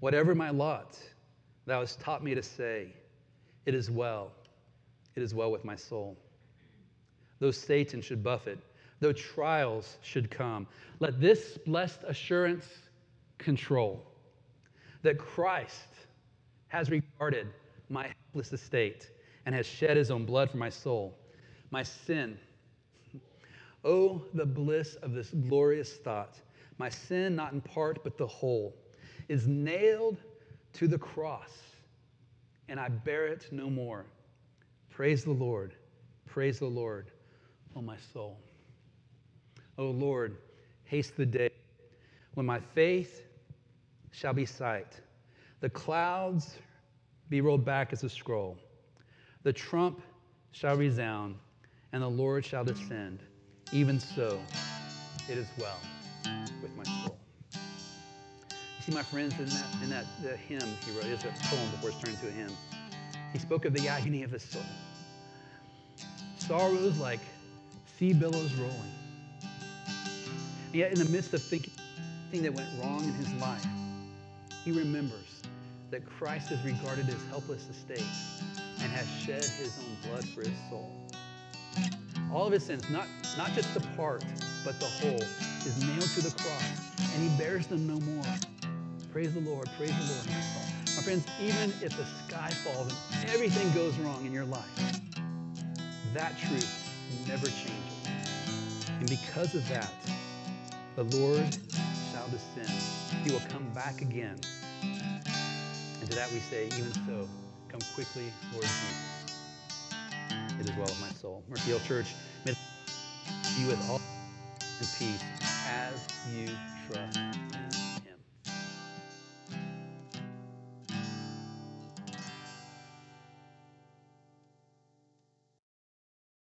whatever 0.00 0.34
my 0.34 0.50
lot, 0.50 0.98
thou 1.66 1.80
hast 1.80 2.00
taught 2.00 2.24
me 2.24 2.34
to 2.34 2.42
say, 2.42 2.92
It 3.66 3.74
is 3.74 3.90
well, 3.90 4.32
it 5.16 5.22
is 5.22 5.34
well 5.34 5.50
with 5.50 5.64
my 5.64 5.76
soul. 5.76 6.16
Though 7.40 7.50
Satan 7.50 8.00
should 8.00 8.22
buffet, 8.22 8.58
though 9.00 9.12
trials 9.12 9.98
should 10.02 10.30
come, 10.30 10.66
let 11.00 11.20
this 11.20 11.58
blessed 11.58 12.00
assurance 12.06 12.66
control 13.38 14.04
that 15.02 15.18
Christ 15.18 15.88
has 16.68 16.90
regarded 16.90 17.48
my 17.88 18.10
helpless 18.24 18.52
estate 18.52 19.10
and 19.46 19.54
has 19.54 19.66
shed 19.66 19.96
his 19.96 20.10
own 20.10 20.24
blood 20.24 20.50
for 20.50 20.58
my 20.58 20.68
soul, 20.68 21.16
my 21.70 21.82
sin. 21.82 22.38
Oh, 23.84 24.20
the 24.34 24.44
bliss 24.44 24.96
of 24.96 25.12
this 25.12 25.30
glorious 25.30 25.94
thought. 25.98 26.40
My 26.78 26.88
sin, 26.88 27.36
not 27.36 27.52
in 27.52 27.60
part, 27.60 28.02
but 28.02 28.18
the 28.18 28.26
whole, 28.26 28.74
is 29.28 29.46
nailed 29.46 30.18
to 30.74 30.88
the 30.88 30.98
cross, 30.98 31.62
and 32.68 32.80
I 32.80 32.88
bear 32.88 33.28
it 33.28 33.46
no 33.52 33.70
more. 33.70 34.04
Praise 34.98 35.22
the 35.22 35.30
Lord. 35.30 35.74
Praise 36.26 36.58
the 36.58 36.66
Lord, 36.66 37.12
O 37.76 37.80
my 37.80 37.96
soul. 38.12 38.36
O 39.78 39.90
Lord, 39.90 40.38
haste 40.82 41.16
the 41.16 41.24
day 41.24 41.50
when 42.34 42.44
my 42.44 42.58
faith 42.58 43.22
shall 44.10 44.32
be 44.32 44.44
sight, 44.44 45.00
the 45.60 45.70
clouds 45.70 46.56
be 47.30 47.40
rolled 47.40 47.64
back 47.64 47.92
as 47.92 48.02
a 48.02 48.08
scroll, 48.08 48.58
the 49.44 49.52
trump 49.52 50.02
shall 50.50 50.74
resound, 50.76 51.36
and 51.92 52.02
the 52.02 52.08
Lord 52.08 52.44
shall 52.44 52.64
descend. 52.64 53.20
Even 53.70 54.00
so, 54.00 54.40
it 55.30 55.38
is 55.38 55.46
well 55.60 55.78
with 56.60 56.76
my 56.76 56.82
soul. 57.04 57.16
You 57.60 57.68
see, 58.80 58.92
my 58.92 59.04
friends, 59.04 59.38
in 59.38 59.90
that, 59.90 60.06
in 60.20 60.24
that 60.24 60.38
hymn 60.38 60.76
he 60.84 60.90
wrote, 60.90 61.06
it's 61.06 61.22
a 61.22 61.28
poem 61.28 61.70
before 61.70 61.90
it's 61.90 62.00
turned 62.00 62.16
into 62.16 62.26
a 62.26 62.32
hymn, 62.32 62.50
he 63.32 63.38
spoke 63.38 63.64
of 63.64 63.74
the 63.74 63.88
agony 63.88 64.22
of 64.22 64.30
his 64.30 64.42
soul. 64.42 64.62
Sorrows 66.38 66.98
like 66.98 67.20
sea 67.98 68.12
billows 68.12 68.54
rolling. 68.54 68.92
And 70.66 70.74
yet, 70.74 70.92
in 70.92 70.98
the 70.98 71.10
midst 71.10 71.34
of 71.34 71.42
thinking 71.42 71.72
that 72.32 72.52
went 72.52 72.68
wrong 72.80 73.04
in 73.04 73.14
his 73.14 73.32
life, 73.34 73.66
he 74.64 74.72
remembers 74.72 75.42
that 75.90 76.04
Christ 76.06 76.50
has 76.50 76.62
regarded 76.62 77.06
his 77.06 77.22
helpless 77.30 77.68
estate 77.68 78.04
and 78.80 78.92
has 78.92 79.08
shed 79.24 79.42
his 79.42 79.78
own 79.78 80.10
blood 80.10 80.24
for 80.28 80.40
his 80.40 80.56
soul. 80.68 80.92
All 82.32 82.46
of 82.46 82.52
his 82.52 82.64
sins, 82.64 82.88
not, 82.90 83.06
not 83.38 83.52
just 83.52 83.72
the 83.72 83.80
part, 83.96 84.24
but 84.64 84.78
the 84.78 84.86
whole, 84.86 85.22
is 85.66 85.82
nailed 85.86 86.02
to 86.02 86.20
the 86.20 86.30
cross, 86.42 86.64
and 87.14 87.30
he 87.30 87.38
bears 87.38 87.66
them 87.66 87.86
no 87.86 87.98
more. 88.00 88.24
Praise 89.12 89.32
the 89.32 89.40
Lord, 89.40 89.68
praise 89.78 89.90
the 89.90 90.12
Lord, 90.12 90.26
my 90.26 90.40
soul. 90.42 90.77
My 90.98 91.04
friends, 91.04 91.28
even 91.40 91.72
if 91.80 91.96
the 91.96 92.04
sky 92.26 92.50
falls 92.50 92.92
and 93.20 93.30
everything 93.30 93.70
goes 93.70 93.96
wrong 93.98 94.26
in 94.26 94.32
your 94.32 94.44
life, 94.46 95.00
that 96.12 96.36
truth 96.36 96.90
never 97.28 97.46
changes. 97.46 98.10
And 98.98 99.08
because 99.08 99.54
of 99.54 99.68
that, 99.68 99.92
the 100.96 101.04
Lord 101.04 101.56
shall 102.10 102.26
descend. 102.30 102.68
He 103.22 103.30
will 103.30 103.42
come 103.48 103.70
back 103.74 104.02
again. 104.02 104.40
And 104.82 106.10
to 106.10 106.16
that 106.16 106.32
we 106.32 106.40
say, 106.40 106.66
even 106.66 106.92
so, 107.06 107.28
come 107.68 107.80
quickly, 107.94 108.32
Lord 108.52 108.64
Jesus. 108.64 109.36
It 110.58 110.68
is 110.68 110.76
well 110.76 110.86
with 110.86 111.00
my 111.00 111.10
soul. 111.10 111.44
Mercy 111.48 111.70
Hill 111.70 111.80
Church, 111.86 112.12
may 112.44 112.54
be 113.56 113.66
with 113.68 113.88
all 113.88 114.00
and 114.80 114.88
peace 114.98 115.22
as 115.68 116.04
you 116.34 116.48
trust. 116.90 117.20